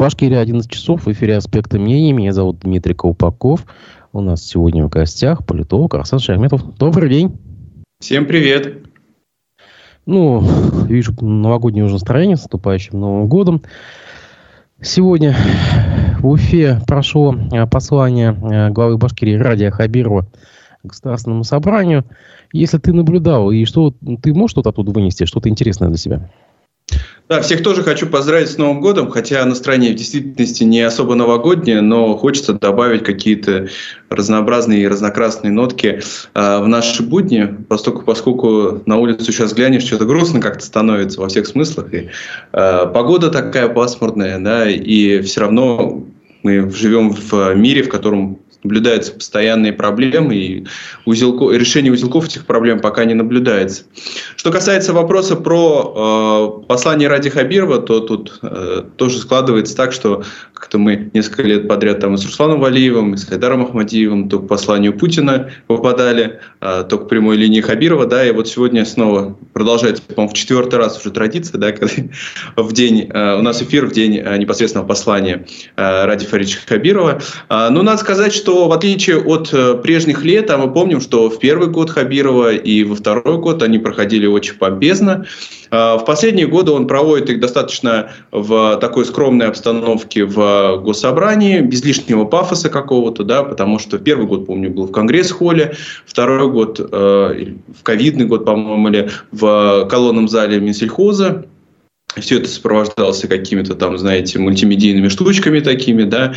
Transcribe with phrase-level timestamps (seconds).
[0.00, 2.14] Башкирия 11 часов, в эфире «Аспекты мнений».
[2.14, 3.66] Меня зовут Дмитрий Колпаков.
[4.14, 6.62] У нас сегодня в гостях политолог Арсен Шахметов.
[6.78, 7.38] Добрый день.
[8.00, 8.78] Всем привет.
[10.06, 10.42] Ну,
[10.86, 13.60] вижу новогоднее уже настроение с наступающим Новым годом.
[14.80, 15.36] Сегодня
[16.20, 20.26] в Уфе прошло э, послание э, главы Башкирии Радия Хабирова
[20.82, 22.06] Государственному собранию.
[22.54, 23.92] Если ты наблюдал, и что
[24.22, 26.30] ты можешь что-то оттуда вынести, что-то интересное для себя?
[27.30, 31.80] Да, всех тоже хочу поздравить с Новым годом, хотя настроение в действительности не особо новогоднее,
[31.80, 33.68] но хочется добавить какие-то
[34.08, 36.00] разнообразные и разнокрасные нотки
[36.34, 41.28] э, в наши будни, поскольку, поскольку на улицу сейчас глянешь, что-то грустно как-то становится во
[41.28, 41.94] всех смыслах.
[41.94, 42.08] И,
[42.52, 46.04] э, погода такая пасмурная, да, и все равно
[46.42, 50.66] мы живем в мире, в котором наблюдаются постоянные проблемы, и
[51.04, 53.84] узелко, решение узелков этих проблем пока не наблюдается.
[54.36, 60.24] Что касается вопроса про э, послание Ради Хабирова, то тут э, тоже складывается так, что
[60.52, 64.48] как-то мы несколько лет подряд там с Русланом Валиевым, и с Хайдаром Ахмадиевым то к
[64.48, 70.02] посланию Путина попадали, э, то к прямой линии Хабирова, да, и вот сегодня снова продолжается,
[70.02, 71.88] по-моему, в четвертый раз уже традиция, да, когда
[72.56, 77.20] в день, э, у нас эфир в день э, непосредственного послания э, Ради Фарича Хабирова.
[77.48, 81.00] Э, но надо сказать, что что в отличие от э, прежних лет, а мы помним,
[81.00, 85.24] что в первый год Хабирова и во второй год они проходили очень помпезно,
[85.70, 91.84] а, в последние годы он проводит их достаточно в такой скромной обстановке в госсобрании, без
[91.84, 96.84] лишнего пафоса какого-то, да, потому что первый год, помню, был в Конгресс-холле, второй год, э,
[96.90, 101.46] в ковидный год, по-моему, или в колонном зале Минсельхоза,
[102.18, 106.34] все это сопровождалось какими-то там, знаете, мультимедийными штучками такими, да,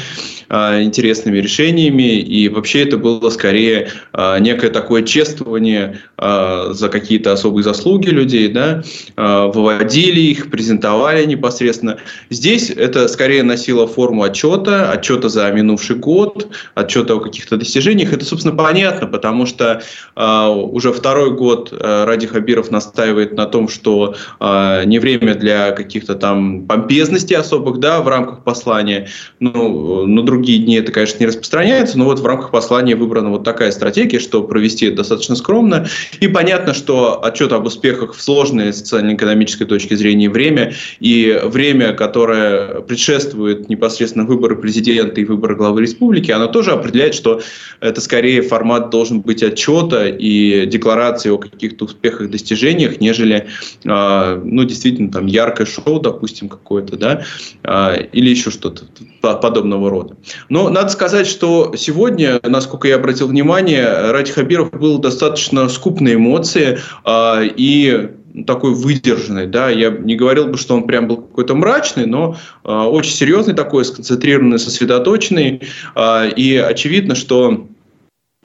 [0.49, 7.31] а, интересными решениями, и вообще это было скорее а, некое такое чествование а, за какие-то
[7.31, 8.83] особые заслуги людей, да,
[9.15, 11.97] выводили их, презентовали непосредственно.
[12.29, 18.13] Здесь это скорее носило форму отчета, отчета за минувший год, отчета о каких-то достижениях.
[18.13, 19.81] Это, собственно, понятно, потому что
[20.15, 27.35] уже второй год Ради Хабиров настаивает на том, что не время для каких-то там помпезностей
[27.35, 29.07] особых, да, в рамках послания.
[29.39, 33.43] Ну, на другие дни это, конечно, не распространяется, но вот в рамках послания выбрана вот
[33.43, 35.87] такая стратегия, что провести это достаточно скромно.
[36.19, 42.81] И понятно, что отчет об успехах в сложной социально-экономической точке зрения время и время, которое
[42.81, 47.41] предшествует непосредственно выборы президента и выборы главы республики, оно тоже определяет, что
[47.79, 53.47] это скорее формат должен быть отчета и декларации о каких-то успехах, достижениях, нежели,
[53.83, 57.23] э, ну, действительно, там, ярко яркое шоу, допустим, какое-то, да,
[57.63, 58.85] а, или еще что-то
[59.21, 60.15] подобного рода.
[60.49, 66.13] Но надо сказать, что сегодня, насколько я обратил внимание, Ради Хабиров был достаточно скуп на
[66.13, 68.09] эмоции а, и
[68.47, 72.71] такой выдержанный, да, я не говорил бы, что он прям был какой-то мрачный, но э,
[72.71, 75.61] очень серьезный такой, сконцентрированный, сосредоточенный,
[75.93, 77.67] э, и очевидно, что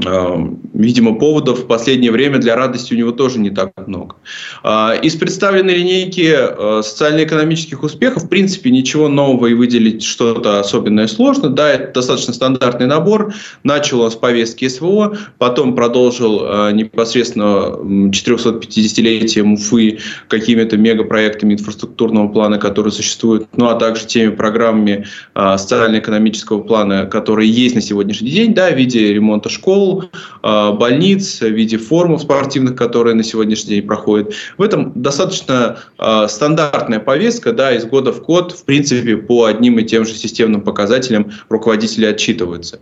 [0.01, 4.15] видимо, поводов в последнее время для радости у него тоже не так много.
[4.63, 11.09] А, из представленной линейки э, социально-экономических успехов, в принципе, ничего нового и выделить что-то особенное
[11.09, 11.49] сложно.
[11.49, 13.35] Да, это достаточно стандартный набор.
[13.65, 17.79] Начал он с повестки СВО, потом продолжил непосредственно
[18.11, 19.99] 450-летием Уфы
[20.29, 27.75] какими-то мегапроектами инфраструктурного плана, которые существуют, ну а также теми программами социально-экономического плана, которые есть
[27.75, 30.05] на сегодняшний день, да, в виде ремонта школ, школ,
[30.43, 34.35] а, больниц, в виде форм спортивных, которые на сегодняшний день проходят.
[34.57, 39.79] В этом достаточно а, стандартная повестка, да, из года в год, в принципе, по одним
[39.79, 42.81] и тем же системным показателям руководители отчитываются.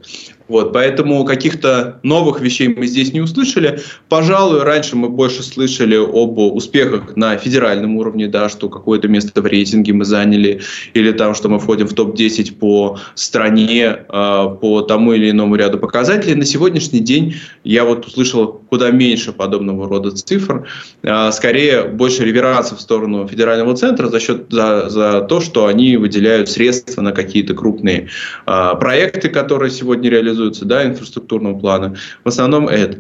[0.49, 3.81] Вот, поэтому каких-то новых вещей мы здесь не услышали.
[4.09, 9.47] Пожалуй, раньше мы больше слышали об успехах на федеральном уровне, да, что какое-то место в
[9.47, 10.61] рейтинге мы заняли,
[10.95, 15.79] или там, что мы входим в топ-10 по стране, э, по тому или иному ряду
[15.79, 16.37] показателей.
[16.37, 17.35] На сегодняшний день
[17.65, 20.69] я вот услышал куда меньше подобного рода цифр.
[21.03, 25.97] Э, скорее, больше реверанса в сторону федерального центра за счет за, за то, что они
[25.97, 28.09] выделяют средства на какие-то крупные
[28.47, 31.97] э, проекты, которые сегодня реализуются реализуются, да, инфраструктурного плана.
[32.25, 32.99] В основном это.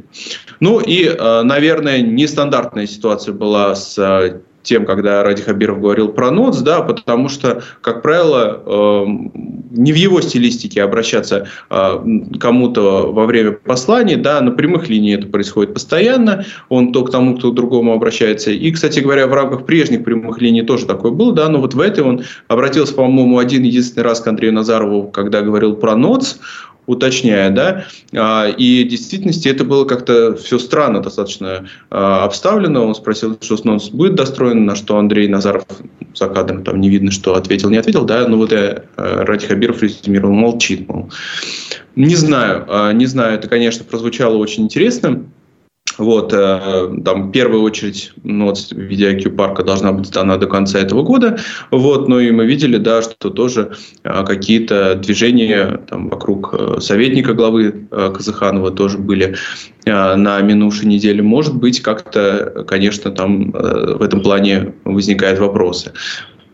[0.60, 6.30] Ну и, э, наверное, нестандартная ситуация была с э, тем, когда Ради Хабиров говорил про
[6.30, 9.04] НОЦ, да, потому что, как правило, э,
[9.70, 12.04] не в его стилистике обращаться э,
[12.40, 17.36] кому-то во время посланий, да, на прямых линиях это происходит постоянно, он то к тому,
[17.36, 18.50] кто к другому обращается.
[18.50, 21.80] И, кстати говоря, в рамках прежних прямых линий тоже такое было, да, но вот в
[21.80, 26.40] этой он обратился, по-моему, один единственный раз к Андрею Назарову, когда говорил про НОЦ,
[26.86, 32.86] уточняя, да, а, и в действительности это было как-то все странно достаточно а, обставлено.
[32.86, 35.64] Он спросил, что снос будет достроен, на что Андрей Назаров
[36.14, 39.46] за кадром, там не видно, что ответил, не ответил, да, ну вот я э, Ради
[39.46, 41.10] Хабиров резюмировал, молчит, мол.
[41.94, 45.24] Не знаю, не знаю, это, конечно, прозвучало очень интересно.
[45.98, 50.78] Вот, э, там, в первую очередь, ну, вот, видео парка должна быть сдана до конца
[50.78, 51.38] этого года.
[51.70, 53.72] Вот, ну и мы видели, да, что тоже
[54.04, 59.36] э, какие-то движения там, вокруг э, советника главы э, Казаханова тоже были
[59.84, 61.22] э, на минувшей неделе.
[61.22, 65.92] Может быть, как-то, конечно, там э, в этом плане возникают вопросы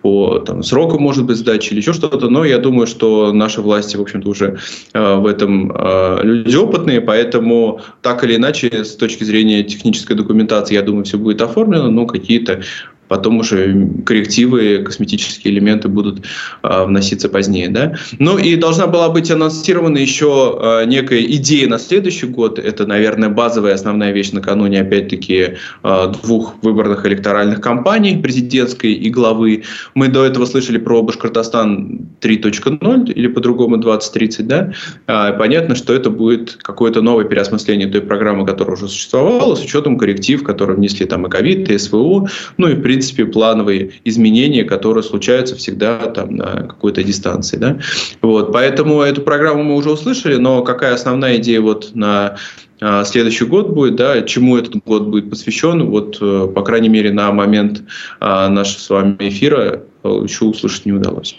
[0.03, 3.97] по там, сроку, может быть, сдачи или еще что-то, но я думаю, что наши власти,
[3.97, 4.59] в общем-то, уже
[4.93, 10.75] э, в этом э, люди опытные, поэтому так или иначе, с точки зрения технической документации,
[10.75, 12.63] я думаю, все будет оформлено, но какие-то
[13.13, 16.25] потом уже коррективы, косметические элементы будут
[16.63, 17.69] э, вноситься позднее.
[17.69, 17.95] Да?
[18.19, 22.59] Ну и должна была быть анонсирована еще э, некая идея на следующий год.
[22.59, 29.65] Это, наверное, базовая основная вещь накануне, опять-таки, э, двух выборных электоральных кампаний, президентской и главы.
[29.95, 34.47] Мы до этого слышали про Башкортостан 3.0 или по-другому 2030.
[34.47, 34.73] Да?
[35.07, 39.99] Э, понятно, что это будет какое-то новое переосмысление той программы, которая уже существовала, с учетом
[39.99, 42.27] корректив, которые внесли там и ковид, и СВО,
[42.57, 47.57] ну и в принципе принципе, плановые изменения, которые случаются всегда там на какой-то дистанции.
[47.57, 47.79] Да?
[48.21, 52.37] Вот, поэтому эту программу мы уже услышали, но какая основная идея вот на
[52.81, 57.13] а, следующий год будет, да, чему этот год будет посвящен, вот, э, по крайней мере,
[57.13, 57.83] на момент
[58.21, 61.37] а, нашего с вами эфира э, еще услышать не удалось.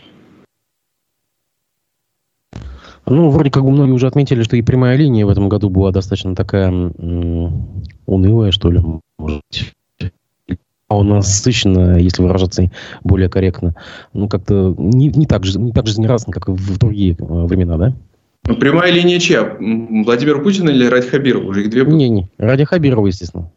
[3.05, 5.91] Ну, вроде как бы многие уже отметили, что и прямая линия в этом году была
[5.91, 6.69] достаточно такая
[8.05, 8.81] унылая, что ли,
[9.17, 9.41] может
[10.87, 12.69] а у нас насыщенно, если выражаться
[13.03, 13.75] более корректно,
[14.13, 17.93] ну, как-то не, не, так, же, не так жизнерадостно, как в другие э, времена, да?
[18.45, 19.57] Ну, прямая линия чья?
[19.59, 21.45] Владимир Путин или Ради Хабирова?
[21.45, 23.49] Уже их две Не-не, Ради Хабирова, естественно.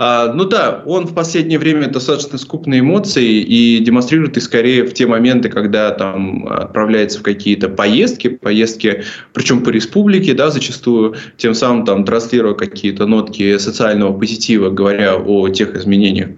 [0.00, 4.94] А, ну да, он в последнее время достаточно скупные эмоции и демонстрирует их скорее в
[4.94, 9.02] те моменты, когда там отправляется в какие-то поездки, поездки,
[9.32, 15.48] причем по республике, да, зачастую, тем самым там транслируя какие-то нотки социального позитива, говоря о
[15.48, 16.28] тех изменениях,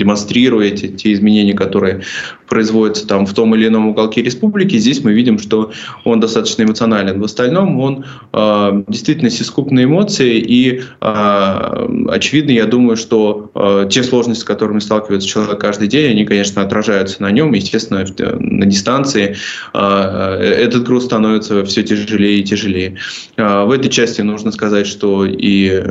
[0.00, 2.00] демонстрируя те, изменения, которые
[2.48, 5.72] производятся там в том или ином уголке республики, здесь мы видим, что
[6.04, 7.20] он достаточно эмоционален.
[7.20, 14.02] В остальном он э, действительно сискупные эмоции, и э, очевидно, я думаю, что э, те
[14.02, 19.36] сложности, с которыми сталкивается человек каждый день, они, конечно, отражаются на нем, естественно, на дистанции
[19.74, 22.96] э, этот груз становится все тяжелее и тяжелее.
[23.36, 25.84] Э, в этой части нужно сказать, что и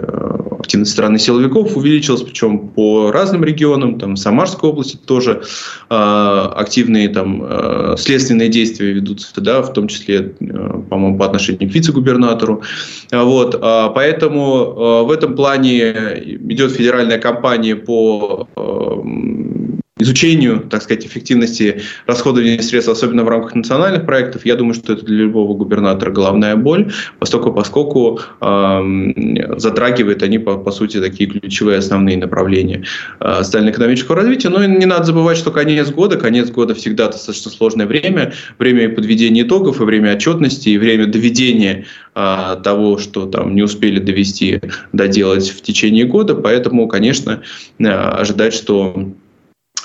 [0.69, 5.42] активность страны силовиков увеличилась, причем по разным регионам, там Самарской области тоже
[5.89, 11.71] э, активные там э, следственные действия ведутся, да, в том числе, э, по-моему, по отношению
[11.71, 12.62] к вице-губернатору.
[13.12, 15.89] Вот, э, поэтому э, в этом плане
[16.51, 19.69] идет федеральная кампания по э,
[20.00, 25.06] изучению, так сказать, эффективности расходования средств, особенно в рамках национальных проектов, я думаю, что это
[25.06, 31.80] для любого губернатора головная боль, поскольку, поскольку э, затрагивают они, по, по сути, такие ключевые
[31.80, 32.86] основные направления
[33.19, 34.50] э, социально-экономического развития.
[34.50, 39.42] Но не надо забывать, что конец года, конец года всегда достаточно сложное время, время подведения
[39.42, 41.86] итогов, и время отчетности, и время доведения
[42.16, 44.62] э, того, что там не успели довести,
[44.94, 46.36] доделать в течение года.
[46.36, 47.42] Поэтому, конечно,
[47.80, 49.12] э, ожидать, что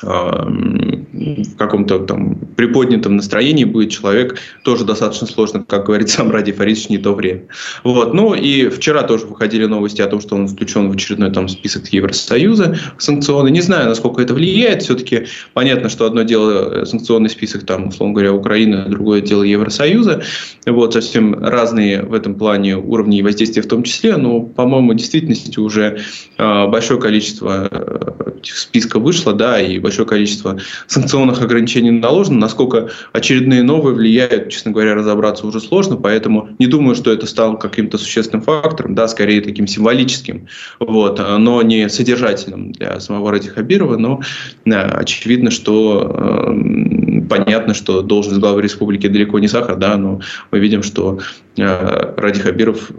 [0.06, 6.52] um, в каком-то там приподнятом настроении будет человек, тоже достаточно сложно, как говорит сам Ради
[6.52, 7.44] Фаридович, не то время.
[7.84, 8.14] Вот.
[8.14, 11.88] Ну и вчера тоже выходили новости о том, что он включен в очередной там список
[11.88, 13.50] Евросоюза санкционный.
[13.50, 14.82] Не знаю, насколько это влияет.
[14.82, 20.22] Все-таки понятно, что одно дело санкционный список, там, условно говоря, Украины, другое дело Евросоюза.
[20.66, 25.58] Вот, совсем разные в этом плане уровни воздействия в том числе, но, по-моему, в действительности
[25.58, 26.00] уже
[26.38, 32.38] э, большое количество э, списка вышло, да, и большое количество санкционных ограничений наложено.
[32.38, 37.56] Насколько очередные новые влияют, честно говоря, разобраться уже сложно, поэтому не думаю, что это стало
[37.56, 40.48] каким-то существенным фактором, да, скорее таким символическим,
[40.80, 44.20] вот, но не содержательным для самого Ради Хабирова, но
[44.64, 50.58] да, очевидно, что э, понятно, что должность главы республики далеко не сахар, да, но мы
[50.58, 51.18] видим, что
[51.56, 52.90] э, Ради Хабиров,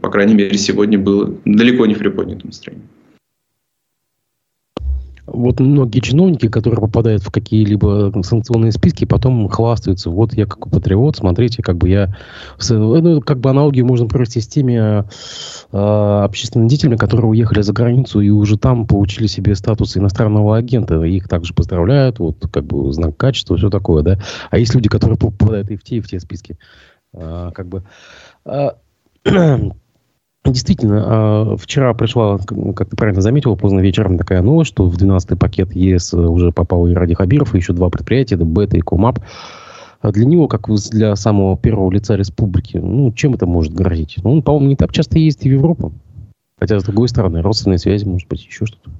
[0.00, 2.84] по крайней мере, сегодня был далеко не в приподнятом настроении
[5.26, 10.10] вот многие чиновники, которые попадают в какие-либо санкционные списки, потом хвастаются.
[10.10, 12.16] Вот я как патриот, смотрите, как бы я...
[12.68, 18.20] Ну, как бы аналогию можно провести с теми э, общественными деятелями, которые уехали за границу
[18.20, 21.02] и уже там получили себе статус иностранного агента.
[21.02, 24.18] Их также поздравляют, вот как бы знак качества, все такое, да.
[24.50, 26.58] А есть люди, которые попадают и в те, и в те списки.
[27.14, 27.82] А, как бы...
[28.44, 28.76] А,
[30.46, 35.36] Действительно, а, вчера пришла, как ты правильно заметил, поздно вечером такая новость, что в 12-й
[35.36, 39.20] пакет ЕС уже попал и Ради Хабиров, и еще два предприятия, это Бета и Комап.
[40.00, 44.18] А для него, как для самого первого лица республики, ну, чем это может грозить?
[44.22, 45.92] Ну, он, по-моему, не так часто ездит в Европу.
[46.58, 48.90] Хотя, с другой стороны, родственные связи, может быть, еще что-то.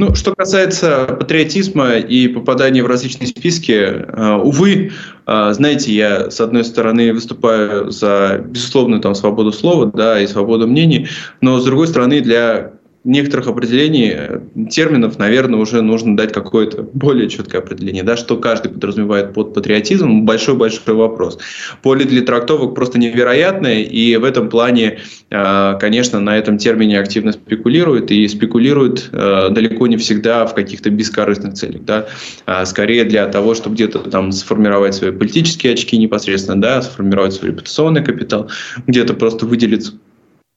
[0.00, 4.92] Ну, что касается патриотизма и попадания в различные списки, э, увы,
[5.26, 10.66] э, знаете, я, с одной стороны, выступаю за безусловную там, свободу слова да, и свободу
[10.66, 11.06] мнений,
[11.42, 12.72] но, с другой стороны, для
[13.04, 14.40] некоторых определений, э,
[14.70, 18.02] терминов, наверное, уже нужно дать какое-то более четкое определение.
[18.02, 21.38] Да, что каждый подразумевает под патриотизмом, большой-большой вопрос.
[21.82, 24.98] Поле для трактовок просто невероятное, и в этом плане,
[25.30, 30.90] э, конечно, на этом термине активно спекулируют, и спекулируют э, далеко не всегда в каких-то
[30.90, 31.84] бескорыстных целях.
[31.84, 32.06] Да,
[32.44, 37.52] а скорее для того, чтобы где-то там сформировать свои политические очки непосредственно, да, сформировать свой
[37.52, 38.50] репутационный капитал,
[38.86, 39.94] где-то просто выделиться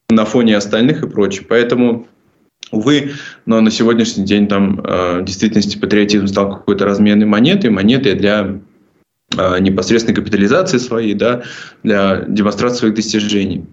[0.10, 1.46] на фоне остальных и прочее.
[1.48, 2.08] Поэтому
[2.74, 3.12] Увы,
[3.46, 8.60] но на сегодняшний день там э, в действительности патриотизм стал какой-то разменной монетой, монетой для
[9.38, 11.44] э, непосредственной капитализации своей, да,
[11.84, 13.64] для демонстрации своих достижений.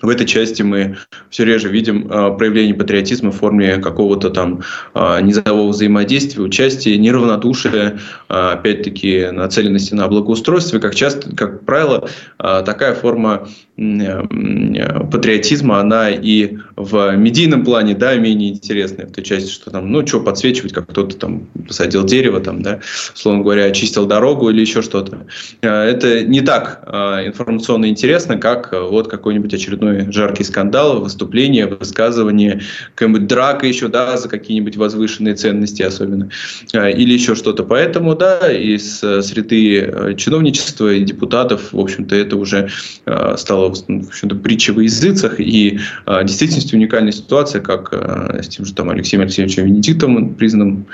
[0.00, 0.96] В этой части мы
[1.28, 4.62] все реже видим э, проявление патриотизма в форме какого-то там
[4.94, 7.98] э, низового взаимодействия, участия, неравнодушия,
[8.28, 10.78] э, опять-таки нацеленности на благоустройство.
[10.78, 12.08] Как часто, как правило,
[12.38, 13.46] э, такая форма
[15.10, 20.06] патриотизма, она и в медийном плане, да, менее интересная в той части, что там, ну,
[20.06, 22.80] что подсвечивать, как кто-то там посадил дерево, там, да,
[23.14, 25.26] условно говоря, очистил дорогу или еще что-то.
[25.62, 31.66] Э, это не так э, информационно интересно, как э, вот какой-нибудь очередной жаркий скандал, выступление,
[31.66, 32.62] высказывание,
[32.94, 36.30] какая-нибудь драка еще, да, за какие-нибудь возвышенные ценности особенно,
[36.72, 37.64] или еще что-то.
[37.64, 42.68] Поэтому, да, из э, среды э, чиновничества и депутатов, в общем-то, это уже
[43.06, 48.64] э, стало, в общем-то, притчей во языцах, и в действительности уникальная ситуация, как с тем
[48.64, 50.86] же там Алексеем Алексеевичем Венедиктовым, признанным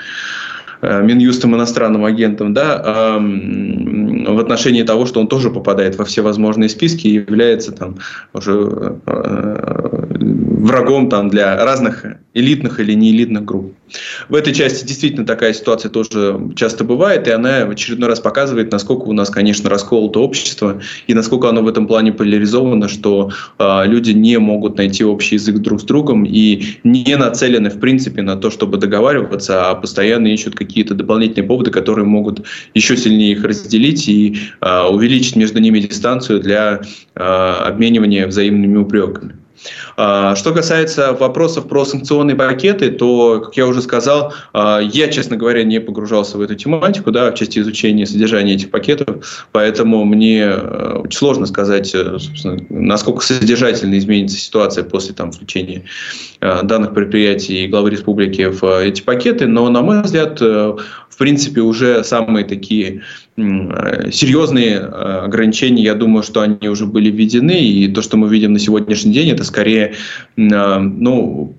[0.81, 6.69] Э, Минюстом иностранным агентом, да, в отношении того, что он тоже попадает во все возможные
[6.69, 7.97] списки и является там
[8.33, 8.53] уже
[10.59, 13.73] врагом там для разных элитных или неэлитных групп.
[14.27, 18.71] В этой части действительно такая ситуация тоже часто бывает, и она в очередной раз показывает,
[18.71, 23.81] насколько у нас, конечно, расколото общество, и насколько оно в этом плане поляризовано, что э,
[23.85, 28.35] люди не могут найти общий язык друг с другом и не нацелены, в принципе, на
[28.35, 34.07] то, чтобы договариваться, а постоянно ищут какие-то дополнительные поводы, которые могут еще сильнее их разделить
[34.07, 36.81] и э, увеличить между ними дистанцию для
[37.15, 39.35] э, обменивания взаимными упреками.
[39.97, 45.35] А, что касается вопросов про санкционные пакеты, то, как я уже сказал, а, я, честно
[45.35, 50.43] говоря, не погружался в эту тематику, да, в части изучения содержания этих пакетов, поэтому мне
[50.43, 52.17] э, очень сложно сказать, э,
[52.69, 55.83] насколько содержательно изменится ситуация после там, включения
[56.39, 61.61] э, данных предприятий и главы республики в эти пакеты, но, на мой взгляд, в принципе,
[61.61, 63.01] уже самые такие
[64.11, 64.81] серьезные э,
[65.25, 69.13] ограничения, я думаю, что они уже были введены, и то, что мы видим на сегодняшний
[69.13, 69.93] день, это скорее,
[70.37, 71.55] э, ну,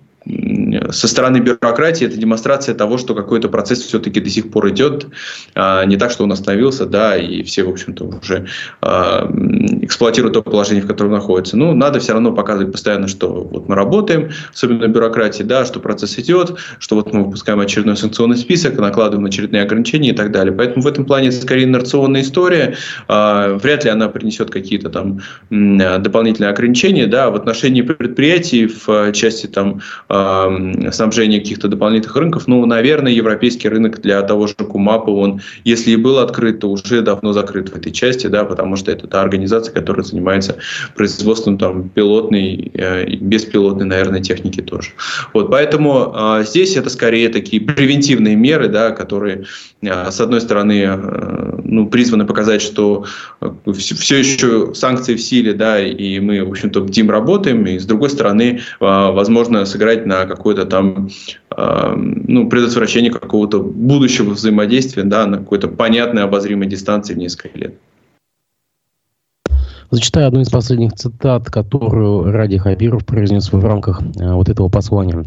[0.90, 5.06] со стороны бюрократии это демонстрация того, что какой-то процесс все-таки до сих пор идет,
[5.54, 8.46] а не так, что он остановился, да, и все, в общем-то, уже
[8.82, 9.30] а,
[9.80, 11.56] эксплуатируют то положение, в котором находится.
[11.56, 16.18] Ну, надо все равно показывать постоянно, что вот мы работаем, особенно бюрократии, да, что процесс
[16.18, 20.52] идет, что вот мы выпускаем очередной санкционный список, накладываем очередные ограничения и так далее.
[20.52, 22.76] Поэтому в этом плане это скорее инерционная история.
[23.08, 29.46] А, вряд ли она принесет какие-то там дополнительные ограничения, да, в отношении предприятий в части
[29.46, 29.80] там
[30.92, 32.46] снабжения каких-то дополнительных рынков.
[32.46, 37.02] Ну, наверное, европейский рынок для того же Кумапа, он, если и был открыт, то уже
[37.02, 40.56] давно закрыт в этой части, да, потому что это та организация, которая занимается
[40.94, 44.90] производством там пилотной э, и беспилотной, наверное, техники тоже.
[45.32, 49.44] Вот, поэтому э, здесь это скорее такие превентивные меры, да, которые,
[49.82, 53.06] с одной стороны, э, ну, призваны показать, что
[53.40, 57.86] э, все, еще санкции в силе, да, и мы, в общем-то, бдим работаем, и с
[57.86, 61.08] другой стороны, э, возможно, сыграть на какое-то там
[61.56, 67.74] э, ну, предотвращение какого-то будущего взаимодействия да, на какой-то понятной обозримой дистанции в несколько лет.
[69.90, 75.24] Зачитаю одну из последних цитат, которую Ради Хабиров произнес в рамках э, вот этого послания.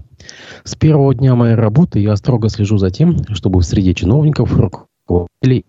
[0.64, 5.66] «С первого дня моей работы я строго слежу за тем, чтобы в среде чиновников, руководителей,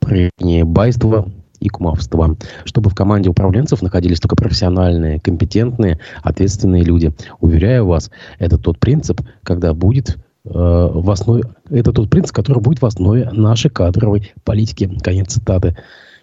[0.00, 1.28] проявление байства,
[1.60, 7.12] и кумовства, чтобы в команде управленцев находились только профессиональные, компетентные, ответственные люди.
[7.40, 12.80] Уверяю вас, это тот принцип, когда будет э, в основе, это тот принцип, который будет
[12.80, 14.90] в основе нашей кадровой политики.
[15.02, 15.76] Конец цитаты.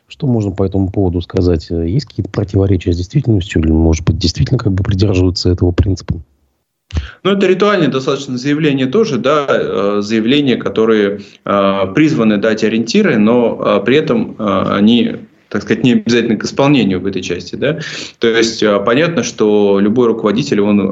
[0.08, 1.70] Что можно по этому поводу сказать?
[1.70, 3.62] Есть какие-то противоречия с действительностью?
[3.62, 6.22] Или, может быть, действительно как бы придерживаются этого принципа?
[7.24, 13.60] Ну, это ритуальное достаточно заявление тоже, да, э, заявления, которые э, призваны дать ориентиры, но
[13.60, 15.16] э, при этом они
[15.48, 17.56] так сказать, не обязательно к исполнению в этой части.
[17.56, 17.80] Да?
[18.20, 20.92] То есть понятно, что любой руководитель, он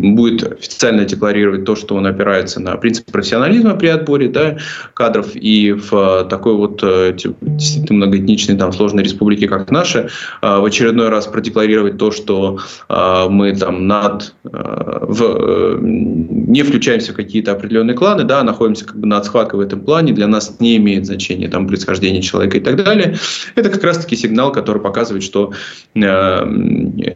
[0.00, 4.58] будет официально декларировать то, что он опирается на принцип профессионализма при отборе да,
[4.94, 5.30] кадров.
[5.34, 10.08] И в такой вот э, действительно многоэтничной, там, сложной республике, как наша,
[10.42, 16.62] э, в очередной раз продекларировать то, что э, мы там над, э, в, э, не
[16.62, 20.26] включаемся в какие-то определенные кланы, да, находимся как бы над схваткой в этом плане, для
[20.26, 23.16] нас не имеет значения там происхождение человека и так далее.
[23.54, 25.52] Это как раз-таки сигнал, который показывает, что
[25.94, 26.44] э,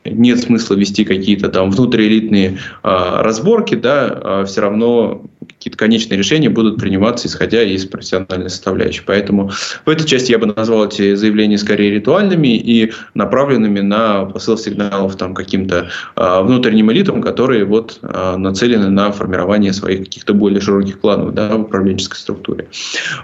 [0.04, 5.22] нет смысла вести какие-то там внутриэлитные э, разборки, да, а все равно
[5.62, 9.02] какие-то конечные решения будут приниматься, исходя из профессиональной составляющей.
[9.06, 9.50] Поэтому
[9.84, 15.16] в этой части я бы назвал эти заявления скорее ритуальными и направленными на посыл сигналов
[15.16, 21.00] там, каким-то э, внутренним элитам, которые вот, э, нацелены на формирование своих каких-то более широких
[21.00, 22.68] планов да, в управленческой структуре.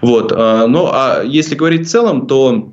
[0.00, 0.30] Вот.
[0.30, 2.70] Э, ну, а если говорить в целом, то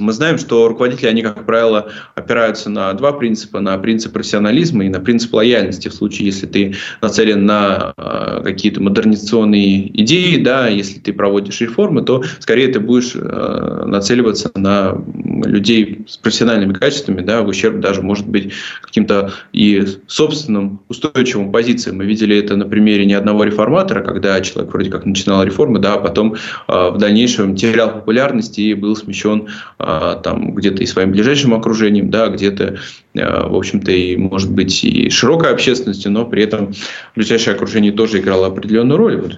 [0.00, 3.60] мы знаем, что руководители, они, как правило, опираются на два принципа.
[3.60, 5.88] На принцип профессионализма и на принцип лояльности.
[5.88, 12.02] В случае, если ты нацелен на э, какие-то модернизационные идеи, да, если ты проводишь реформы,
[12.02, 14.92] то скорее ты будешь э, нацеливаться на
[15.44, 21.96] людей с профессиональными качествами, да, в ущерб даже, может быть, каким-то и собственным устойчивым позициям.
[21.96, 25.94] Мы видели это на примере не одного реформатора, когда человек вроде как начинал реформы, да,
[25.94, 31.12] а потом э, в дальнейшем терял популярность и был смещен а, там где-то и своим
[31.12, 32.78] ближайшим окружением, да, где-то,
[33.14, 36.72] в общем-то, и, может быть, и широкой общественностью, но при этом
[37.16, 39.20] ближайшее окружение тоже играло определенную роль.
[39.20, 39.36] Вот,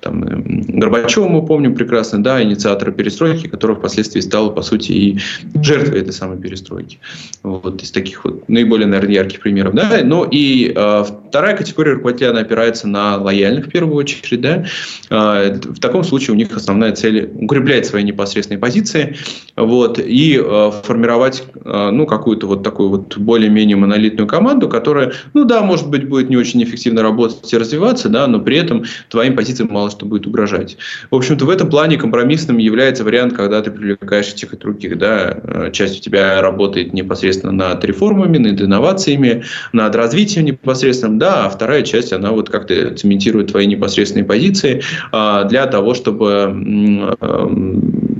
[0.00, 5.18] там, Горбачева мы помним прекрасно, да, инициатора перестройки, который впоследствии стал, по сути, и
[5.62, 6.98] жертвой этой самой перестройки.
[7.42, 9.74] Вот из таких вот наиболее, наверное, ярких примеров.
[9.74, 10.00] Да?
[10.02, 14.40] Ну и э, вторая категория руководителя, она опирается на лояльных, в первую очередь.
[14.40, 14.64] Да?
[15.10, 19.16] Э, в таком случае у них основная цель укреплять свои непосредственные позиции,
[19.56, 25.44] вот, и э, формировать э, ну, какую-то вот такую вот более-менее монолитную команду, которая, ну
[25.44, 29.36] да, может быть, будет не очень эффективно работать и развиваться, да, но при этом твоим
[29.36, 30.76] позициям мало что будет угрожать.
[31.10, 34.98] В общем-то, в этом плане компромиссным является вариант, когда ты привлекаешь этих и других.
[34.98, 35.36] Да?
[35.42, 41.50] Э, часть у тебя работает непосредственно над реформами, над инновациями, над развитием непосредственным, да, а
[41.50, 46.52] вторая часть, она вот как-то цементирует твои непосредственные позиции а, для того, чтобы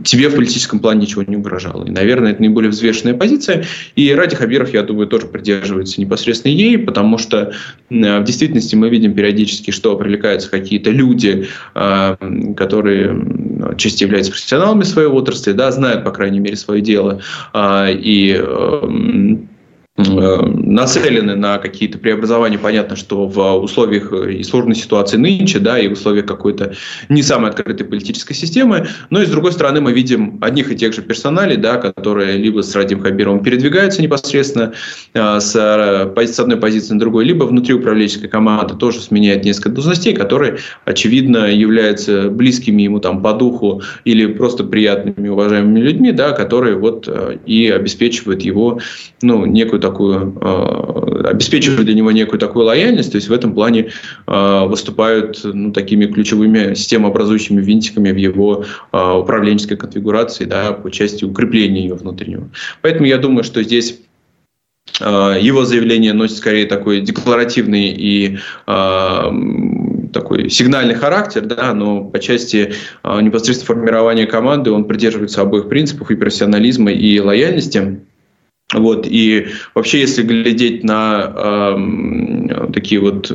[0.05, 1.85] тебе в политическом плане ничего не угрожало.
[1.85, 3.65] И, наверное, это наиболее взвешенная позиция.
[3.97, 7.53] И Ради Хабиров, я думаю, тоже придерживается непосредственно ей, потому что
[7.91, 12.17] в действительности мы видим периодически, что привлекаются какие-то люди, а,
[12.57, 17.21] которые части являются профессионалами своей отрасли, да, знают, по крайней мере, свое дело,
[17.53, 19.37] а, и Э,
[19.97, 22.59] нацелены на какие-то преобразования.
[22.59, 26.73] Понятно, что в условиях э, и сложной ситуации нынче, да, и в условиях какой-то
[27.11, 28.87] не самой открытой политической системы.
[29.11, 32.63] Но и с другой стороны мы видим одних и тех же персоналей, да, которые либо
[32.63, 34.73] с Радим Хабировым передвигаются непосредственно
[35.13, 40.15] э, с, с одной позиции на другой, либо внутри управленческой команды тоже сменяет несколько должностей,
[40.15, 46.77] которые, очевидно, являются близкими ему там по духу или просто приятными, уважаемыми людьми, да, которые
[46.77, 47.09] вот
[47.45, 48.81] и обеспечивают его
[49.21, 53.91] ну, некую такую, э, обеспечивают для него некую такую лояльность, то есть в этом плане
[54.27, 61.27] э, выступают ну, такими ключевыми системообразующими винтиками в его э, управленческой конфигурации, да, по части
[61.27, 62.49] укрепления ее внутреннего.
[62.81, 64.01] Поэтому я думаю, что здесь
[65.01, 73.77] его заявление носит скорее такой декларативный и такой сигнальный характер, да, но по части непосредственно
[73.77, 78.01] формирования команды он придерживается обоих принципов и профессионализма, и лояльности.
[78.73, 83.31] Вот, и вообще, если глядеть на э, такие вот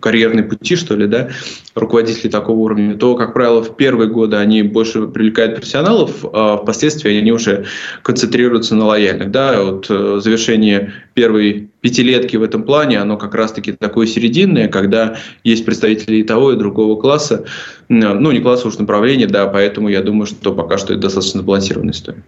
[0.00, 1.28] карьерные пути, что ли, да,
[1.74, 7.16] руководителей такого уровня, то, как правило, в первые годы они больше привлекают профессионалов, а впоследствии
[7.16, 7.66] они уже
[8.02, 9.30] концентрируются на лояльных.
[9.30, 15.18] Да, вот э, завершение первой пятилетки в этом плане, оно как раз-таки такое серединное, когда
[15.44, 17.44] есть представители и того, и другого класса,
[17.88, 21.92] ну, не класса уж направления, да, поэтому я думаю, что пока что это достаточно сбалансированная
[21.92, 22.24] история.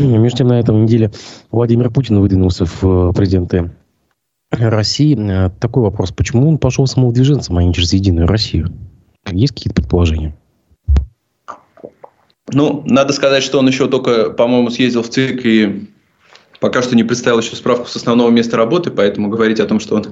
[0.00, 1.10] Между тем, на этом неделе
[1.50, 3.70] Владимир Путин выдвинулся в э, президенты
[4.50, 5.16] России.
[5.18, 6.12] Э, такой вопрос.
[6.12, 8.72] Почему он пошел самовдвиженцем, а не через Единую Россию?
[9.30, 10.34] Есть какие-то предположения?
[12.52, 15.88] Ну, надо сказать, что он еще только, по-моему, съездил в ЦИК и
[16.60, 19.96] Пока что не представил еще справку с основного места работы, поэтому говорить о том, что
[19.96, 20.04] он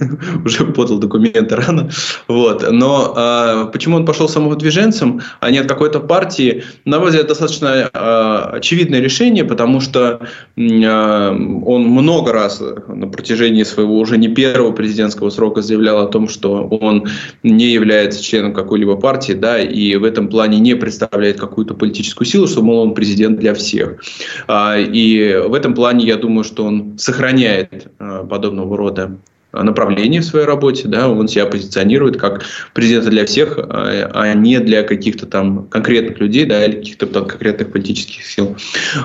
[0.44, 1.90] уже подал документы рано.
[2.28, 2.64] Вот.
[2.70, 7.90] Но э, почему он пошел самовыдвиженцем, а не от какой-то партии, на мой взгляд, достаточно
[7.92, 10.20] э, очевидное решение, потому что
[10.56, 16.28] э, он много раз на протяжении своего уже не первого президентского срока заявлял о том,
[16.28, 17.08] что он
[17.42, 22.46] не является членом какой-либо партии, да, и в этом плане не представляет какую-то политическую силу,
[22.46, 24.02] что, мол, он президент для всех.
[24.46, 29.16] А, и в этом плане плане, я думаю, что он сохраняет э, подобного рода
[29.52, 32.42] направление в своей работе, да, он себя позиционирует как
[32.74, 37.26] президента для всех, а, а не для каких-то там конкретных людей, да, или каких-то там
[37.26, 38.56] конкретных политических сил.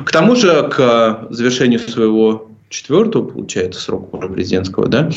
[0.04, 5.10] К тому же, к завершению своего четвертого, получается, срока президентского, да,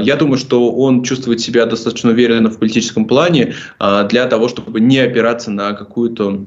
[0.00, 3.54] я думаю, что он чувствует себя достаточно уверенно в политическом плане
[4.10, 6.44] для того, чтобы не опираться на какую-то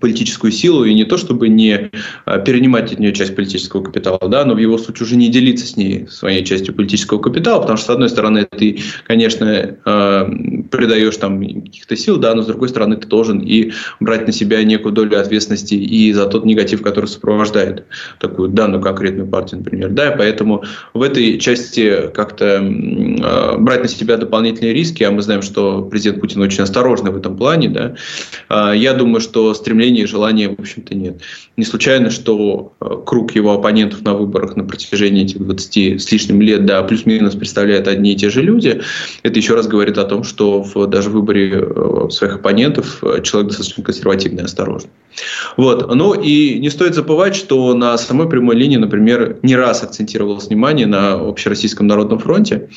[0.00, 1.90] политическую силу и не то, чтобы не
[2.26, 5.66] а, перенимать от нее часть политического капитала, да, но в его случае уже не делиться
[5.66, 10.30] с ней своей частью политического капитала, потому что, с одной стороны, ты, конечно, а,
[10.70, 14.62] придаешь там каких-то сил, да, но с другой стороны, ты должен и брать на себя
[14.62, 17.86] некую долю ответственности и за тот негатив, который сопровождает
[18.20, 23.88] такую данную конкретную партию, например, да, и поэтому в этой части как-то э, брать на
[23.88, 27.94] себя дополнительные риски, а мы знаем, что президент Путин очень осторожный в этом плане, да,
[28.50, 31.20] э, я думаю, что стремление стремления и желания, в общем-то, нет.
[31.56, 36.42] Не случайно, что э, круг его оппонентов на выборах на протяжении этих 20 с лишним
[36.42, 38.80] лет, да, плюс-минус представляют одни и те же люди.
[39.22, 43.22] Это еще раз говорит о том, что в, даже в выборе э, своих оппонентов э,
[43.22, 44.90] человек достаточно консервативный и осторожный.
[45.56, 45.94] Вот.
[45.94, 50.86] Ну и не стоит забывать, что на самой прямой линии, например, не раз акцентировалось внимание
[50.86, 52.68] на Общероссийском народном фронте,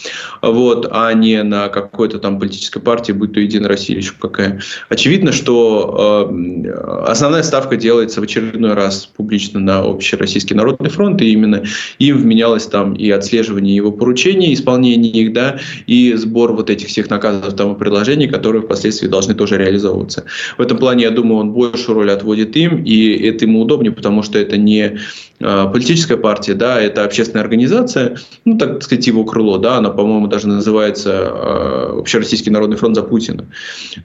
[0.41, 4.61] вот, а не на какой-то там политической партии, будь то Единая Россия или еще какая.
[4.89, 6.71] Очевидно, что э,
[7.05, 11.63] основная ставка делается в очередной раз публично на Общероссийский народный фронт, и именно
[11.99, 17.09] им вменялось там и отслеживание его поручений, исполнение их, да, и сбор вот этих всех
[17.09, 20.25] наказов там и предложений, которые впоследствии должны тоже реализовываться.
[20.57, 24.23] В этом плане, я думаю, он большую роль отводит им, и это ему удобнее, потому
[24.23, 24.97] что это не
[25.43, 30.27] а, политическая партия, да, это общественная организация, ну, так сказать, его крыло, да, она, по-моему,
[30.27, 33.45] даже называется э, Общероссийский народный фронт за Путина,